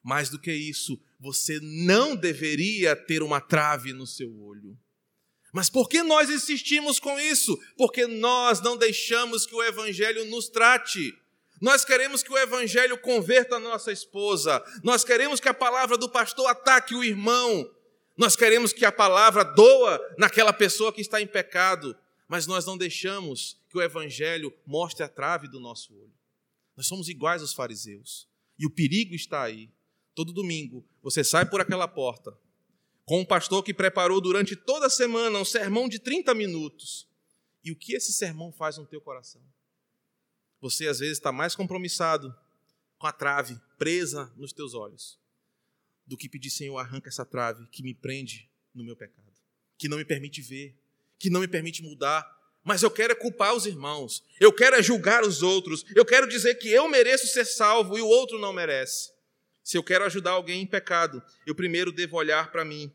Mais 0.05 0.29
do 0.29 0.39
que 0.39 0.53
isso, 0.53 1.01
você 1.19 1.59
não 1.61 2.15
deveria 2.15 2.95
ter 2.95 3.23
uma 3.23 3.41
trave 3.41 3.93
no 3.93 4.07
seu 4.07 4.31
olho. 4.41 4.79
Mas 5.53 5.69
por 5.69 5.89
que 5.89 6.03
nós 6.03 6.31
insistimos 6.31 7.01
com 7.01 7.19
isso? 7.19 7.59
Porque 7.77 8.07
nós 8.07 8.61
não 8.61 8.77
deixamos 8.77 9.47
que 9.47 9.55
o 9.55 9.63
Evangelho 9.63 10.25
nos 10.27 10.49
trate. 10.49 11.13
Nós 11.61 11.85
queremos 11.85 12.23
que 12.23 12.33
o 12.33 12.39
Evangelho 12.39 12.99
converta 12.99 13.57
a 13.57 13.61
nossa 13.61 13.91
esposa. 13.91 14.63
Nós 14.83 15.03
queremos 15.03 15.41
que 15.41 15.49
a 15.49 15.55
palavra 15.55 15.97
do 15.97 16.09
pastor 16.09 16.47
ataque 16.47 16.95
o 16.95 17.03
irmão. 17.03 17.69
Nós 18.17 18.37
queremos 18.37 18.73
que 18.73 18.85
a 18.85 18.93
palavra 18.93 19.43
doa 19.43 20.01
naquela 20.19 20.53
pessoa 20.53 20.93
que 20.93 21.01
está 21.01 21.21
em 21.21 21.27
pecado 21.27 21.97
mas 22.29 22.47
nós 22.47 22.65
não 22.65 22.77
deixamos 22.77 23.61
que 23.69 23.77
o 23.77 23.83
Evangelho 23.83 24.53
mostre 24.67 25.05
a 25.05 25.09
trave 25.09 25.49
do 25.49 25.61
nosso 25.61 25.95
olho. 25.95 26.13
Nós 26.77 26.87
somos 26.87 27.09
iguais 27.09 27.43
aos 27.43 27.53
fariseus. 27.53 28.29
E 28.59 28.67
o 28.67 28.71
perigo 28.71 29.15
está 29.15 29.43
aí. 29.43 29.71
Todo 30.15 30.33
domingo 30.33 30.85
você 31.03 31.25
sai 31.25 31.49
por 31.49 31.61
aquela 31.61 31.89
porta 31.89 32.37
com 33.05 33.21
um 33.21 33.25
pastor 33.25 33.63
que 33.63 33.75
preparou 33.75 34.21
durante 34.21 34.57
toda 34.57 34.87
a 34.87 34.91
semana 34.91 35.39
um 35.39 35.45
sermão 35.45 35.89
de 35.89 35.99
30 35.99 36.35
minutos. 36.35 37.07
E 37.63 37.71
o 37.71 37.77
que 37.77 37.95
esse 37.95 38.13
sermão 38.13 38.53
faz 38.53 38.79
no 38.79 38.87
teu 38.87 39.01
coração? 39.01 39.43
Você 40.61 40.87
às 40.89 40.99
vezes 41.01 41.19
está 41.19 41.33
mais 41.33 41.55
compromissado 41.55 42.35
com 42.99 43.07
a 43.07 43.13
trave 43.13 43.59
presa 43.77 44.33
nos 44.37 44.53
teus 44.53 44.75
olhos 44.75 45.19
do 46.07 46.17
que 46.17 46.29
pedir, 46.29 46.51
Senhor, 46.51 46.77
arranca 46.79 47.09
essa 47.09 47.25
trave 47.25 47.67
que 47.69 47.83
me 47.83 47.95
prende 47.95 48.51
no 48.75 48.85
meu 48.85 48.97
pecado, 48.97 49.33
que 49.79 49.89
não 49.89 49.97
me 49.97 50.05
permite 50.05 50.43
ver, 50.43 50.77
que 51.19 51.31
não 51.31 51.41
me 51.41 51.49
permite 51.49 51.83
mudar, 51.83 52.31
mas 52.63 52.83
eu 52.83 52.91
quero 52.91 53.13
é 53.13 53.17
culpar 53.17 53.55
os 53.55 53.67
irmãos, 53.67 54.23
eu 54.41 54.53
quero 54.53 54.77
é 54.77 54.83
julgar 54.83 55.23
os 55.23 55.43
outros, 55.43 55.85
eu 55.95 56.05
quero 56.05 56.29
dizer 56.29 56.57
que 56.57 56.69
eu 56.69 56.89
mereço 56.89 57.27
ser 57.27 57.45
salvo 57.45 57.97
e 57.97 58.03
o 58.03 58.07
outro 58.07 58.39
não 58.39 58.53
merece. 58.53 59.14
Se 59.65 59.79
eu 59.79 59.83
quero 59.83 60.05
ajudar 60.05 60.33
alguém 60.33 60.61
em 60.61 60.67
pecado, 60.67 61.23
eu 61.47 61.55
primeiro 61.55 61.91
devo 61.91 62.19
olhar 62.19 62.53
para 62.53 62.67
mim, 62.67 62.95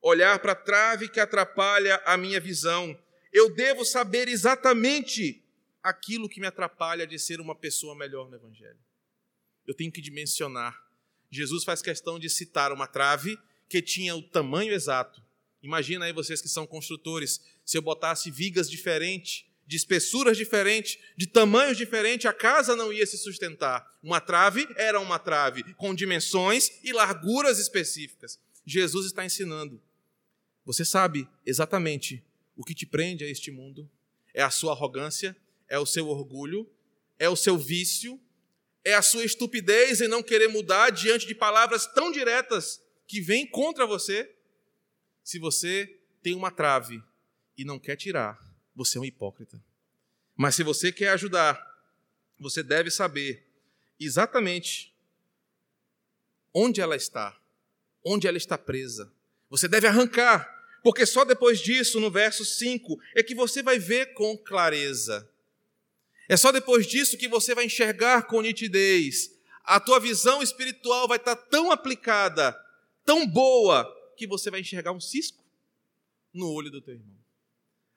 olhar 0.00 0.38
para 0.38 0.52
a 0.52 0.56
trave 0.56 1.08
que 1.08 1.18
atrapalha 1.18 2.00
a 2.06 2.16
minha 2.16 2.38
visão. 2.38 2.96
Eu 3.32 3.52
devo 3.52 3.84
saber 3.84 4.28
exatamente 4.28 5.44
aquilo 5.82 6.28
que 6.28 6.40
me 6.40 6.46
atrapalha 6.46 7.04
de 7.04 7.18
ser 7.18 7.40
uma 7.40 7.54
pessoa 7.54 7.96
melhor 7.96 8.30
no 8.30 8.36
Evangelho. 8.36 8.78
Eu 9.66 9.74
tenho 9.74 9.90
que 9.90 10.00
dimensionar. 10.00 10.80
Jesus 11.28 11.64
faz 11.64 11.82
questão 11.82 12.16
de 12.16 12.30
citar 12.30 12.70
uma 12.70 12.86
trave 12.86 13.36
que 13.68 13.82
tinha 13.82 14.14
o 14.14 14.22
tamanho 14.22 14.72
exato. 14.72 15.20
Imagina 15.60 16.04
aí 16.04 16.12
vocês 16.12 16.40
que 16.40 16.48
são 16.48 16.64
construtores, 16.64 17.42
se 17.64 17.76
eu 17.76 17.82
botasse 17.82 18.30
vigas 18.30 18.70
diferentes, 18.70 19.46
de 19.66 19.76
espessuras 19.76 20.36
diferentes, 20.36 20.98
de 21.16 21.26
tamanhos 21.26 21.76
diferentes, 21.76 22.26
a 22.26 22.32
casa 22.32 22.76
não 22.76 22.92
ia 22.92 23.06
se 23.06 23.16
sustentar. 23.16 23.86
Uma 24.02 24.20
trave 24.20 24.68
era 24.76 25.00
uma 25.00 25.18
trave, 25.18 25.74
com 25.74 25.94
dimensões 25.94 26.70
e 26.82 26.92
larguras 26.92 27.58
específicas. 27.58 28.38
Jesus 28.66 29.06
está 29.06 29.24
ensinando. 29.24 29.80
Você 30.64 30.84
sabe 30.84 31.28
exatamente 31.44 32.24
o 32.56 32.64
que 32.64 32.74
te 32.74 32.86
prende 32.86 33.24
a 33.24 33.28
este 33.28 33.50
mundo? 33.50 33.90
É 34.32 34.42
a 34.42 34.50
sua 34.50 34.72
arrogância, 34.72 35.36
é 35.68 35.78
o 35.78 35.86
seu 35.86 36.08
orgulho, 36.08 36.70
é 37.18 37.28
o 37.28 37.36
seu 37.36 37.56
vício, 37.56 38.20
é 38.84 38.94
a 38.94 39.02
sua 39.02 39.24
estupidez 39.24 40.00
em 40.00 40.08
não 40.08 40.22
querer 40.22 40.48
mudar 40.48 40.90
diante 40.90 41.26
de 41.26 41.34
palavras 41.34 41.86
tão 41.86 42.12
diretas 42.12 42.82
que 43.06 43.20
vêm 43.20 43.46
contra 43.46 43.86
você. 43.86 44.30
Se 45.22 45.38
você 45.38 46.00
tem 46.22 46.34
uma 46.34 46.50
trave 46.50 47.02
e 47.56 47.64
não 47.64 47.78
quer 47.78 47.96
tirar, 47.96 48.38
você 48.74 48.98
é 48.98 49.00
um 49.00 49.04
hipócrita. 49.04 49.62
Mas 50.36 50.54
se 50.54 50.62
você 50.62 50.90
quer 50.90 51.10
ajudar, 51.10 51.74
você 52.38 52.62
deve 52.62 52.90
saber 52.90 53.46
exatamente 53.98 54.92
onde 56.52 56.80
ela 56.80 56.96
está, 56.96 57.36
onde 58.04 58.26
ela 58.26 58.36
está 58.36 58.58
presa. 58.58 59.12
Você 59.48 59.68
deve 59.68 59.86
arrancar, 59.86 60.48
porque 60.82 61.06
só 61.06 61.24
depois 61.24 61.60
disso, 61.60 62.00
no 62.00 62.10
verso 62.10 62.44
5, 62.44 63.00
é 63.14 63.22
que 63.22 63.34
você 63.34 63.62
vai 63.62 63.78
ver 63.78 64.14
com 64.14 64.36
clareza. 64.36 65.28
É 66.28 66.36
só 66.36 66.50
depois 66.50 66.86
disso 66.86 67.18
que 67.18 67.28
você 67.28 67.54
vai 67.54 67.66
enxergar 67.66 68.22
com 68.22 68.40
nitidez. 68.40 69.30
A 69.62 69.78
tua 69.78 70.00
visão 70.00 70.42
espiritual 70.42 71.06
vai 71.06 71.18
estar 71.18 71.36
tão 71.36 71.70
aplicada, 71.70 72.52
tão 73.04 73.26
boa, 73.26 73.90
que 74.16 74.26
você 74.26 74.50
vai 74.50 74.60
enxergar 74.60 74.92
um 74.92 75.00
cisco 75.00 75.42
no 76.32 76.50
olho 76.50 76.70
do 76.70 76.80
teu 76.80 76.94
irmão. 76.94 77.23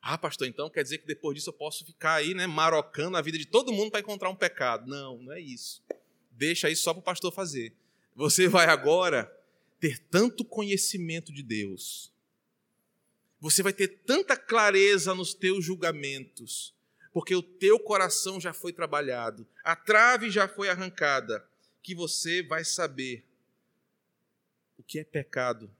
Ah, 0.01 0.17
pastor, 0.17 0.47
então 0.47 0.69
quer 0.69 0.83
dizer 0.83 0.99
que 0.99 1.07
depois 1.07 1.35
disso 1.35 1.49
eu 1.49 1.53
posso 1.53 1.85
ficar 1.85 2.13
aí, 2.13 2.33
né, 2.33 2.47
marocando 2.47 3.17
a 3.17 3.21
vida 3.21 3.37
de 3.37 3.45
todo 3.45 3.73
mundo 3.73 3.91
para 3.91 3.99
encontrar 3.99 4.29
um 4.29 4.35
pecado. 4.35 4.87
Não, 4.87 5.17
não 5.17 5.33
é 5.33 5.39
isso. 5.39 5.83
Deixa 6.31 6.69
isso 6.69 6.83
só 6.83 6.93
para 6.93 7.01
o 7.01 7.03
pastor 7.03 7.31
fazer. 7.33 7.73
Você 8.15 8.47
vai 8.47 8.67
agora 8.67 9.31
ter 9.79 9.99
tanto 10.09 10.45
conhecimento 10.45 11.33
de 11.33 11.43
Deus. 11.43 12.11
Você 13.39 13.61
vai 13.61 13.73
ter 13.73 13.87
tanta 13.87 14.35
clareza 14.35 15.13
nos 15.13 15.33
teus 15.33 15.63
julgamentos, 15.63 16.73
porque 17.13 17.35
o 17.35 17.43
teu 17.43 17.79
coração 17.79 18.41
já 18.41 18.53
foi 18.53 18.73
trabalhado, 18.73 19.47
a 19.63 19.75
trave 19.75 20.31
já 20.31 20.47
foi 20.47 20.69
arrancada, 20.69 21.47
que 21.83 21.93
você 21.93 22.41
vai 22.41 22.65
saber 22.65 23.23
o 24.77 24.83
que 24.83 24.99
é 24.99 25.03
pecado 25.03 25.71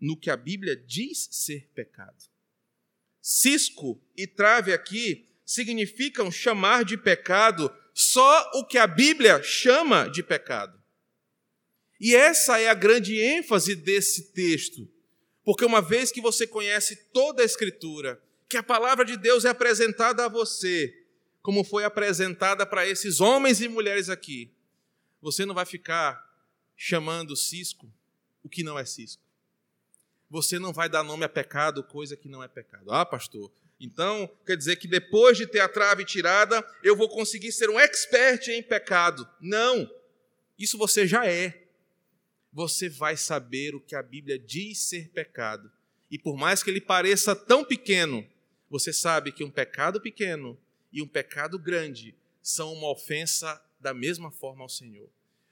no 0.00 0.16
que 0.16 0.30
a 0.30 0.36
Bíblia 0.36 0.76
diz 0.76 1.28
ser 1.30 1.68
pecado. 1.74 2.24
Cisco 3.26 3.98
e 4.14 4.26
trave 4.26 4.70
aqui 4.70 5.26
significam 5.46 6.30
chamar 6.30 6.84
de 6.84 6.94
pecado 6.94 7.74
só 7.94 8.50
o 8.52 8.66
que 8.66 8.76
a 8.76 8.86
Bíblia 8.86 9.42
chama 9.42 10.08
de 10.08 10.22
pecado. 10.22 10.78
E 11.98 12.14
essa 12.14 12.60
é 12.60 12.68
a 12.68 12.74
grande 12.74 13.18
ênfase 13.18 13.74
desse 13.74 14.34
texto, 14.34 14.86
porque 15.42 15.64
uma 15.64 15.80
vez 15.80 16.12
que 16.12 16.20
você 16.20 16.46
conhece 16.46 16.96
toda 17.14 17.40
a 17.40 17.46
Escritura, 17.46 18.22
que 18.46 18.58
a 18.58 18.62
palavra 18.62 19.06
de 19.06 19.16
Deus 19.16 19.46
é 19.46 19.48
apresentada 19.48 20.26
a 20.26 20.28
você, 20.28 20.94
como 21.40 21.64
foi 21.64 21.82
apresentada 21.82 22.66
para 22.66 22.86
esses 22.86 23.22
homens 23.22 23.62
e 23.62 23.68
mulheres 23.68 24.10
aqui, 24.10 24.52
você 25.22 25.46
não 25.46 25.54
vai 25.54 25.64
ficar 25.64 26.22
chamando 26.76 27.34
cisco 27.34 27.90
o 28.42 28.50
que 28.50 28.62
não 28.62 28.78
é 28.78 28.84
cisco 28.84 29.23
você 30.34 30.58
não 30.58 30.72
vai 30.72 30.88
dar 30.88 31.04
nome 31.04 31.24
a 31.24 31.28
pecado, 31.28 31.84
coisa 31.84 32.16
que 32.16 32.28
não 32.28 32.42
é 32.42 32.48
pecado. 32.48 32.90
Ah, 32.90 33.06
pastor, 33.06 33.52
então 33.78 34.28
quer 34.44 34.56
dizer 34.56 34.74
que 34.74 34.88
depois 34.88 35.38
de 35.38 35.46
ter 35.46 35.60
a 35.60 35.68
trave 35.68 36.04
tirada, 36.04 36.60
eu 36.82 36.96
vou 36.96 37.08
conseguir 37.08 37.52
ser 37.52 37.70
um 37.70 37.78
expert 37.78 38.48
em 38.48 38.60
pecado. 38.60 39.28
Não, 39.40 39.88
isso 40.58 40.76
você 40.76 41.06
já 41.06 41.24
é. 41.24 41.68
Você 42.52 42.88
vai 42.88 43.16
saber 43.16 43.76
o 43.76 43.80
que 43.80 43.94
a 43.94 44.02
Bíblia 44.02 44.36
diz 44.36 44.88
ser 44.88 45.08
pecado. 45.10 45.70
E 46.10 46.18
por 46.18 46.36
mais 46.36 46.64
que 46.64 46.70
ele 46.70 46.80
pareça 46.80 47.36
tão 47.36 47.64
pequeno, 47.64 48.26
você 48.68 48.92
sabe 48.92 49.30
que 49.30 49.44
um 49.44 49.50
pecado 49.52 50.00
pequeno 50.00 50.58
e 50.92 51.00
um 51.00 51.06
pecado 51.06 51.60
grande 51.60 52.12
são 52.42 52.72
uma 52.72 52.90
ofensa 52.90 53.64
da 53.78 53.94
mesma 53.94 54.32
forma 54.32 54.64
ao 54.64 54.68
Senhor. 54.68 55.08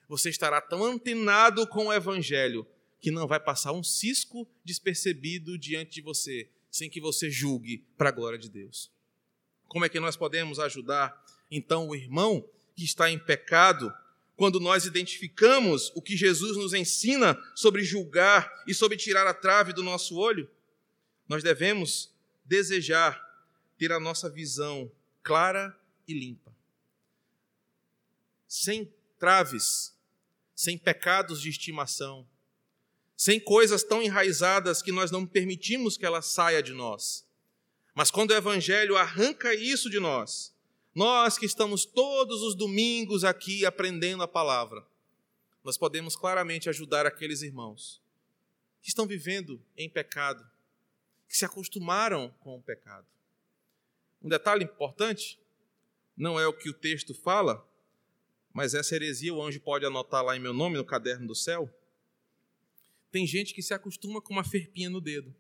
Você 0.09 0.29
estará 0.29 0.61
tão 0.61 0.83
antenado 0.83 1.69
com 1.69 1.87
o 1.87 1.93
Evangelho 1.93 2.67
que 3.03 3.11
não 3.11 3.27
vai 3.27 3.39
passar 3.39 3.73
um 3.73 3.83
cisco 3.83 4.49
despercebido 4.65 5.59
diante 5.59 5.93
de 5.93 6.01
você, 6.01 6.49
sem 6.71 6.89
que 6.89 7.03
você 7.03 7.31
julgue 7.31 7.85
para 7.99 8.09
a 8.09 8.13
glória 8.13 8.39
de 8.39 8.49
Deus. 8.49 8.91
Como 9.69 9.85
é 9.85 9.91
que 9.91 10.01
nós 10.01 10.17
podemos 10.17 10.59
ajudar, 10.59 11.23
então, 11.51 11.89
o 11.89 11.95
irmão 11.95 12.49
que 12.75 12.85
está 12.85 13.11
em 13.11 13.19
pecado? 13.19 13.93
quando 14.35 14.59
nós 14.59 14.87
identificamos 14.87 15.93
o 15.95 16.03
que 16.03 16.17
Jesus 16.17 16.57
nos 16.57 16.73
ensina 16.73 17.41
sobre 17.55 17.85
julgar 17.85 18.51
e 18.67 18.75
sobre 18.75 18.97
tirar 18.97 19.25
a 19.27 19.33
trave 19.33 19.73
do 19.73 19.85
nosso 19.85 20.17
olho, 20.17 20.51
nós 21.29 21.45
devemos 21.45 22.13
desejar 22.45 23.23
ter 23.79 23.93
a 23.93 24.01
nossa 24.01 24.29
visão 24.29 24.91
clara 25.23 25.79
e 26.09 26.15
limpa. 26.15 26.53
Sem 28.49 28.93
traves, 29.19 29.97
sem 30.57 30.77
pecados 30.77 31.41
de 31.41 31.49
estimação, 31.49 32.27
sem 33.23 33.39
coisas 33.39 33.85
tão 33.85 34.03
enraizadas 34.03 34.83
que 34.83 34.91
nós 34.91 35.13
não 35.13 35.25
permitimos 35.25 35.97
que 35.97 36.05
ela 36.05 36.21
saia 36.21 36.61
de 36.61 36.73
nós. 36.73 37.25
Mas 37.95 38.11
quando 38.11 38.33
o 38.33 38.35
Evangelho 38.35 38.97
arranca 38.97 39.55
isso 39.55 39.89
de 39.89 40.01
nós, 40.01 40.53
nós 40.93 41.39
que 41.39 41.47
estamos 41.47 41.85
todos 41.85 42.43
os 42.43 42.57
domingos 42.57 43.23
aqui 43.23 43.65
aprendendo 43.65 44.25
a 44.25 44.27
palavra, 44.27 44.85
nós 45.63 45.79
podemos 45.79 46.17
claramente 46.17 46.69
ajudar 46.69 47.07
aqueles 47.07 47.43
irmãos 47.43 48.03
que 48.83 48.89
estão 48.89 49.07
vivendo 49.07 49.63
em 49.77 49.89
pecado, 49.89 50.45
que 51.29 51.37
se 51.39 51.45
acostumaram 51.45 52.29
com 52.41 52.57
o 52.57 52.63
pecado. 52.63 53.07
Um 54.21 54.29
detalhe 54.29 54.65
importante, 54.65 55.39
não 56.17 56.41
é 56.41 56.49
o 56.49 56.53
que 56.53 56.69
o 56.69 56.75
texto 56.75 57.15
fala, 57.15 57.65
mas 58.53 58.75
essa 58.75 58.97
heresia 58.97 59.33
o 59.33 59.41
anjo 59.41 59.61
pode 59.61 59.87
anotar 59.87 60.25
lá 60.25 60.37
em 60.37 60.41
meu 60.41 60.53
nome 60.53 60.77
no 60.77 60.85
caderno 60.85 61.29
do 61.29 61.37
céu. 61.37 61.73
Tem 63.13 63.27
gente 63.27 63.53
que 63.53 63.63
se 63.63 63.75
acostuma 63.75 64.23
com 64.23 64.33
uma 64.33 64.43
ferpinha 64.43 64.89
no 64.89 65.01
dedo. 65.01 65.33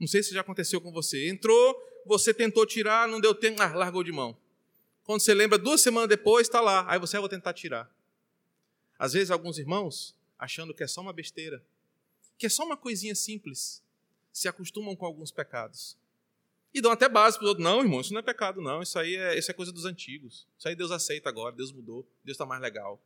Não 0.00 0.08
sei 0.08 0.22
se 0.22 0.32
já 0.32 0.40
aconteceu 0.40 0.80
com 0.80 0.90
você. 0.90 1.28
Entrou, 1.28 1.78
você 2.06 2.32
tentou 2.32 2.66
tirar, 2.66 3.06
não 3.06 3.20
deu 3.20 3.34
tempo, 3.34 3.60
ah, 3.62 3.72
largou 3.72 4.02
de 4.02 4.10
mão. 4.10 4.36
Quando 5.04 5.20
você 5.20 5.34
lembra, 5.34 5.58
duas 5.58 5.82
semanas 5.82 6.08
depois, 6.08 6.46
está 6.46 6.60
lá. 6.60 6.90
Aí 6.90 6.98
você, 6.98 7.18
ah, 7.18 7.28
tentar 7.28 7.52
tirar. 7.52 7.94
Às 8.98 9.12
vezes, 9.12 9.30
alguns 9.30 9.58
irmãos, 9.58 10.16
achando 10.38 10.72
que 10.72 10.82
é 10.82 10.86
só 10.86 11.02
uma 11.02 11.12
besteira, 11.12 11.62
que 12.38 12.46
é 12.46 12.48
só 12.48 12.64
uma 12.64 12.76
coisinha 12.76 13.14
simples, 13.14 13.82
se 14.32 14.48
acostumam 14.48 14.96
com 14.96 15.04
alguns 15.04 15.30
pecados. 15.30 15.98
E 16.72 16.80
dão 16.80 16.90
até 16.90 17.08
base 17.08 17.36
para 17.36 17.44
o 17.44 17.48
outro. 17.48 17.62
Não, 17.62 17.80
irmão, 17.80 18.00
isso 18.00 18.14
não 18.14 18.20
é 18.20 18.22
pecado, 18.22 18.62
não. 18.62 18.82
Isso 18.82 18.98
aí 18.98 19.16
é, 19.16 19.38
isso 19.38 19.50
é 19.50 19.54
coisa 19.54 19.70
dos 19.70 19.84
antigos. 19.84 20.46
Isso 20.58 20.66
aí 20.66 20.74
Deus 20.74 20.90
aceita 20.90 21.28
agora, 21.28 21.54
Deus 21.54 21.70
mudou, 21.70 22.08
Deus 22.24 22.36
está 22.36 22.46
mais 22.46 22.62
legal. 22.62 22.98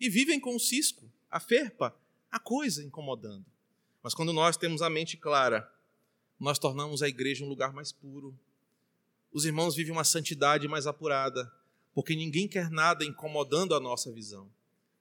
E 0.00 0.10
vivem 0.10 0.40
com 0.40 0.56
o 0.56 0.58
cisco, 0.58 1.08
a 1.30 1.38
ferpa, 1.38 1.96
a 2.32 2.40
coisa 2.40 2.82
incomodando. 2.82 3.44
Mas 4.02 4.14
quando 4.14 4.32
nós 4.32 4.56
temos 4.56 4.82
a 4.82 4.90
mente 4.90 5.16
clara, 5.16 5.70
nós 6.40 6.58
tornamos 6.58 7.02
a 7.02 7.08
igreja 7.08 7.44
um 7.44 7.48
lugar 7.48 7.72
mais 7.72 7.92
puro, 7.92 8.36
os 9.32 9.44
irmãos 9.46 9.74
vivem 9.74 9.92
uma 9.92 10.04
santidade 10.04 10.68
mais 10.68 10.86
apurada, 10.86 11.50
porque 11.94 12.14
ninguém 12.14 12.46
quer 12.46 12.70
nada 12.70 13.04
incomodando 13.04 13.74
a 13.74 13.80
nossa 13.80 14.12
visão. 14.12 14.50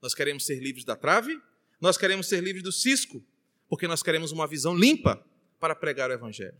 Nós 0.01 0.13
queremos 0.13 0.45
ser 0.45 0.59
livres 0.59 0.85
da 0.85 0.95
trave, 0.95 1.41
nós 1.79 1.97
queremos 1.97 2.27
ser 2.27 2.41
livres 2.41 2.63
do 2.63 2.71
cisco, 2.71 3.23
porque 3.67 3.87
nós 3.87 4.01
queremos 4.01 4.31
uma 4.31 4.47
visão 4.47 4.75
limpa 4.75 5.25
para 5.59 5.75
pregar 5.75 6.09
o 6.09 6.13
Evangelho. 6.13 6.57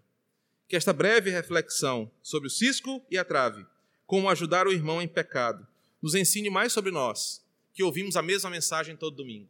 Que 0.68 0.76
esta 0.76 0.92
breve 0.92 1.30
reflexão 1.30 2.12
sobre 2.22 2.48
o 2.48 2.52
cisco 2.52 3.06
e 3.10 3.18
a 3.18 3.24
trave, 3.24 3.66
como 4.06 4.30
ajudar 4.30 4.68
o 4.68 4.74
irmão 4.74 5.02
em 5.02 5.08
pecado, 5.08 5.66
nos 6.02 6.16
ensine 6.16 6.50
mais 6.50 6.74
sobre 6.74 6.92
nós, 6.92 7.46
que 7.74 7.84
ouvimos 7.84 8.16
a 8.18 8.22
mesma 8.22 8.50
mensagem 8.50 8.98
todo 8.98 9.16
domingo. 9.16 9.50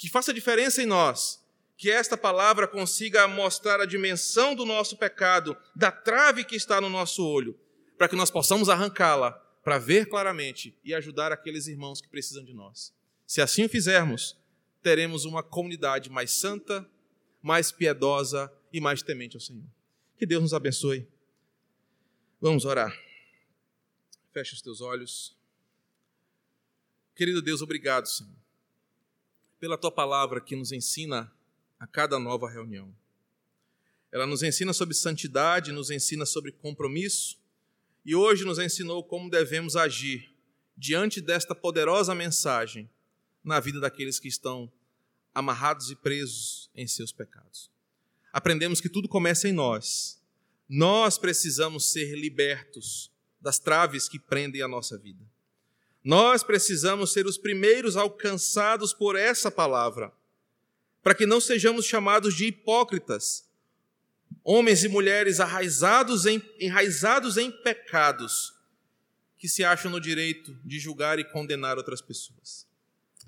Que 0.00 0.08
faça 0.08 0.32
diferença 0.32 0.82
em 0.82 0.86
nós 0.86 1.44
que 1.76 1.90
esta 1.90 2.16
palavra 2.16 2.66
consiga 2.66 3.28
mostrar 3.28 3.82
a 3.82 3.84
dimensão 3.84 4.54
do 4.54 4.64
nosso 4.64 4.96
pecado, 4.96 5.54
da 5.76 5.92
trave 5.92 6.42
que 6.42 6.56
está 6.56 6.80
no 6.80 6.88
nosso 6.88 7.22
olho, 7.22 7.58
para 7.98 8.08
que 8.08 8.16
nós 8.16 8.30
possamos 8.30 8.70
arrancá-la, 8.70 9.32
para 9.62 9.76
ver 9.78 10.06
claramente 10.06 10.74
e 10.82 10.94
ajudar 10.94 11.32
aqueles 11.32 11.66
irmãos 11.66 12.00
que 12.00 12.08
precisam 12.08 12.42
de 12.42 12.54
nós. 12.54 12.94
Se 13.26 13.42
assim 13.42 13.66
o 13.66 13.68
fizermos, 13.68 14.38
teremos 14.82 15.26
uma 15.26 15.42
comunidade 15.42 16.08
mais 16.08 16.30
santa, 16.30 16.88
mais 17.42 17.70
piedosa 17.70 18.50
e 18.72 18.80
mais 18.80 19.02
temente 19.02 19.36
ao 19.36 19.40
Senhor. 19.40 19.68
Que 20.18 20.24
Deus 20.24 20.40
nos 20.40 20.54
abençoe. 20.54 21.06
Vamos 22.40 22.64
orar. 22.64 22.98
Feche 24.32 24.54
os 24.54 24.62
teus 24.62 24.80
olhos. 24.80 25.36
Querido 27.14 27.42
Deus, 27.42 27.60
obrigado, 27.60 28.06
Senhor, 28.06 28.39
pela 29.60 29.76
tua 29.76 29.92
palavra 29.92 30.40
que 30.40 30.56
nos 30.56 30.72
ensina 30.72 31.30
a 31.78 31.86
cada 31.86 32.18
nova 32.18 32.48
reunião. 32.50 32.92
Ela 34.10 34.26
nos 34.26 34.42
ensina 34.42 34.72
sobre 34.72 34.94
santidade, 34.94 35.70
nos 35.70 35.90
ensina 35.90 36.26
sobre 36.26 36.50
compromisso 36.50 37.38
e 38.04 38.14
hoje 38.16 38.44
nos 38.44 38.58
ensinou 38.58 39.04
como 39.04 39.30
devemos 39.30 39.76
agir 39.76 40.34
diante 40.76 41.20
desta 41.20 41.54
poderosa 41.54 42.14
mensagem 42.14 42.88
na 43.44 43.60
vida 43.60 43.78
daqueles 43.78 44.18
que 44.18 44.28
estão 44.28 44.72
amarrados 45.34 45.90
e 45.90 45.96
presos 45.96 46.70
em 46.74 46.86
seus 46.88 47.12
pecados. 47.12 47.70
Aprendemos 48.32 48.80
que 48.80 48.88
tudo 48.88 49.08
começa 49.08 49.46
em 49.46 49.52
nós. 49.52 50.20
Nós 50.68 51.18
precisamos 51.18 51.92
ser 51.92 52.16
libertos 52.16 53.10
das 53.40 53.58
traves 53.58 54.08
que 54.08 54.18
prendem 54.18 54.62
a 54.62 54.68
nossa 54.68 54.96
vida. 54.96 55.24
Nós 56.02 56.42
precisamos 56.42 57.12
ser 57.12 57.26
os 57.26 57.36
primeiros 57.36 57.96
alcançados 57.96 58.92
por 58.92 59.16
essa 59.16 59.50
palavra 59.50 60.12
para 61.02 61.14
que 61.14 61.26
não 61.26 61.40
sejamos 61.40 61.86
chamados 61.86 62.34
de 62.34 62.46
hipócritas, 62.46 63.48
homens 64.44 64.84
e 64.84 64.88
mulheres 64.88 65.40
arraizados 65.40 66.26
em, 66.26 66.42
enraizados 66.58 67.36
em 67.36 67.50
pecados, 67.50 68.54
que 69.38 69.48
se 69.48 69.64
acham 69.64 69.90
no 69.90 70.00
direito 70.00 70.54
de 70.64 70.78
julgar 70.78 71.18
e 71.18 71.24
condenar 71.24 71.78
outras 71.78 72.02
pessoas. 72.02 72.66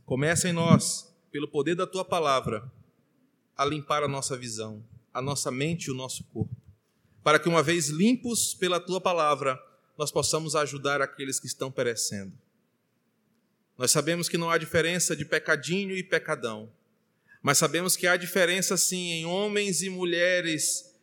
Começa 0.04 0.48
em 0.48 0.52
nós, 0.52 1.10
pelo 1.30 1.48
poder 1.48 1.74
da 1.74 1.86
tua 1.86 2.04
palavra, 2.04 2.70
a 3.56 3.64
limpar 3.64 4.02
a 4.02 4.08
nossa 4.08 4.36
visão, 4.36 4.84
a 5.12 5.22
nossa 5.22 5.50
mente 5.50 5.86
e 5.86 5.90
o 5.90 5.94
nosso 5.94 6.24
corpo, 6.24 6.54
para 7.22 7.38
que, 7.38 7.48
uma 7.48 7.62
vez 7.62 7.88
limpos 7.88 8.52
pela 8.52 8.80
tua 8.80 9.00
palavra, 9.00 9.58
nós 9.96 10.10
possamos 10.10 10.54
ajudar 10.54 11.00
aqueles 11.00 11.40
que 11.40 11.46
estão 11.46 11.70
perecendo. 11.70 12.32
Nós 13.76 13.90
sabemos 13.90 14.28
que 14.28 14.38
não 14.38 14.50
há 14.50 14.58
diferença 14.58 15.16
de 15.16 15.24
pecadinho 15.24 15.96
e 15.96 16.02
pecadão 16.02 16.70
mas 17.42 17.58
sabemos 17.58 17.96
que 17.96 18.06
há 18.06 18.16
diferença 18.16 18.76
sim 18.76 19.10
em 19.10 19.26
homens 19.26 19.82
e 19.82 19.90
mulheres, 19.90 20.94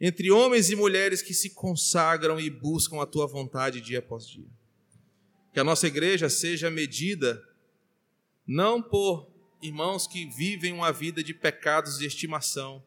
entre 0.00 0.30
homens 0.30 0.70
e 0.70 0.76
mulheres 0.76 1.22
que 1.22 1.32
se 1.32 1.50
consagram 1.50 2.40
e 2.40 2.50
buscam 2.50 3.00
a 3.00 3.06
tua 3.06 3.28
vontade 3.28 3.80
dia 3.80 4.00
após 4.00 4.26
dia. 4.26 4.48
Que 5.52 5.60
a 5.60 5.64
nossa 5.64 5.86
igreja 5.86 6.28
seja 6.28 6.68
medida 6.68 7.40
não 8.44 8.82
por 8.82 9.30
irmãos 9.62 10.06
que 10.06 10.26
vivem 10.26 10.72
uma 10.72 10.92
vida 10.92 11.22
de 11.22 11.32
pecados 11.32 11.98
de 11.98 12.06
estimação, 12.06 12.82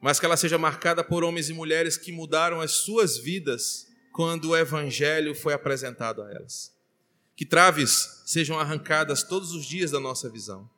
mas 0.00 0.18
que 0.18 0.26
ela 0.26 0.36
seja 0.36 0.58
marcada 0.58 1.04
por 1.04 1.22
homens 1.22 1.48
e 1.48 1.52
mulheres 1.52 1.96
que 1.96 2.10
mudaram 2.10 2.60
as 2.60 2.72
suas 2.72 3.16
vidas 3.16 3.86
quando 4.12 4.50
o 4.50 4.56
evangelho 4.56 5.34
foi 5.36 5.52
apresentado 5.52 6.22
a 6.22 6.32
elas. 6.32 6.77
Que 7.38 7.46
traves 7.46 8.22
sejam 8.26 8.58
arrancadas 8.60 9.22
todos 9.22 9.52
os 9.52 9.64
dias 9.64 9.90
da 9.90 9.98
nossa 9.98 10.28
visão 10.28 10.68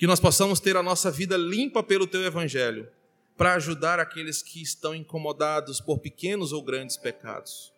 que 0.00 0.06
nós 0.06 0.18
possamos 0.18 0.58
ter 0.58 0.78
a 0.78 0.82
nossa 0.82 1.10
vida 1.10 1.36
limpa 1.36 1.82
pelo 1.82 2.06
teu 2.06 2.24
evangelho, 2.24 2.88
para 3.36 3.52
ajudar 3.52 4.00
aqueles 4.00 4.42
que 4.42 4.62
estão 4.62 4.94
incomodados 4.94 5.78
por 5.78 5.98
pequenos 5.98 6.54
ou 6.54 6.62
grandes 6.62 6.96
pecados. 6.96 7.70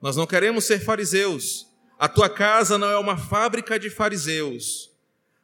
Nós 0.00 0.16
não 0.16 0.24
queremos 0.24 0.62
ser 0.62 0.78
fariseus. 0.78 1.66
A 1.98 2.08
tua 2.08 2.30
casa 2.30 2.78
não 2.78 2.88
é 2.88 2.96
uma 2.96 3.16
fábrica 3.16 3.76
de 3.76 3.90
fariseus, 3.90 4.88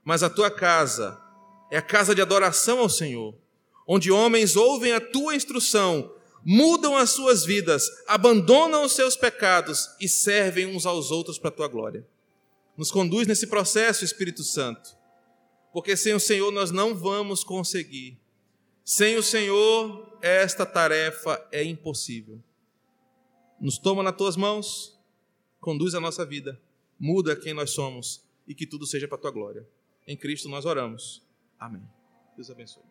mas 0.05 0.23
a 0.23 0.31
tua 0.31 0.53
casa 0.53 1.21
é 1.69 1.79
a 1.79 1.83
casa 1.83 2.15
de 2.15 2.23
adoração 2.23 2.79
ao 2.79 2.89
Senhor, 2.89 3.35
onde 3.85 4.13
homens 4.13 4.55
ouvem 4.55 4.93
a 4.93 5.01
tua 5.01 5.35
instrução, 5.35 6.15
mudam 6.45 6.97
as 6.97 7.11
suas 7.11 7.45
vidas, 7.45 7.85
abandonam 8.07 8.85
os 8.85 8.93
seus 8.93 9.17
pecados 9.17 9.89
e 10.01 10.09
servem 10.09 10.67
uns 10.67 10.87
aos 10.87 11.11
outros 11.11 11.39
para 11.39 11.49
a 11.49 11.53
tua 11.53 11.69
glória. 11.69 12.07
Nos 12.77 12.91
conduz 12.91 13.27
nesse 13.27 13.47
processo, 13.47 14.05
Espírito 14.05 14.43
Santo 14.43 14.99
porque 15.73 15.97
sem 15.97 16.15
o 16.15 16.21
Senhor 16.21 16.51
nós 16.51 16.71
não 16.71 16.95
vamos 16.95 17.45
conseguir. 17.45 18.19
Sem 18.85 19.17
o 19.17 19.23
Senhor, 19.23 20.19
esta 20.23 20.65
tarefa 20.65 21.47
é 21.53 21.63
impossível. 21.63 22.43
Nos 23.61 23.79
toma 23.79 24.03
nas 24.03 24.17
tuas 24.17 24.37
mãos, 24.37 24.99
conduz 25.61 25.95
a 25.95 26.01
nossa 26.01 26.25
vida, 26.25 26.61
muda 26.99 27.37
quem 27.37 27.53
nós 27.53 27.71
somos 27.71 28.25
e 28.47 28.55
que 28.55 28.67
tudo 28.67 28.87
seja 28.87 29.07
para 29.07 29.19
a 29.19 29.21
tua 29.21 29.31
glória. 29.31 29.69
Em 30.07 30.17
Cristo 30.17 30.49
nós 30.49 30.65
oramos. 30.65 31.23
Amém. 31.59 31.83
Deus 32.35 32.51
abençoe. 32.51 32.88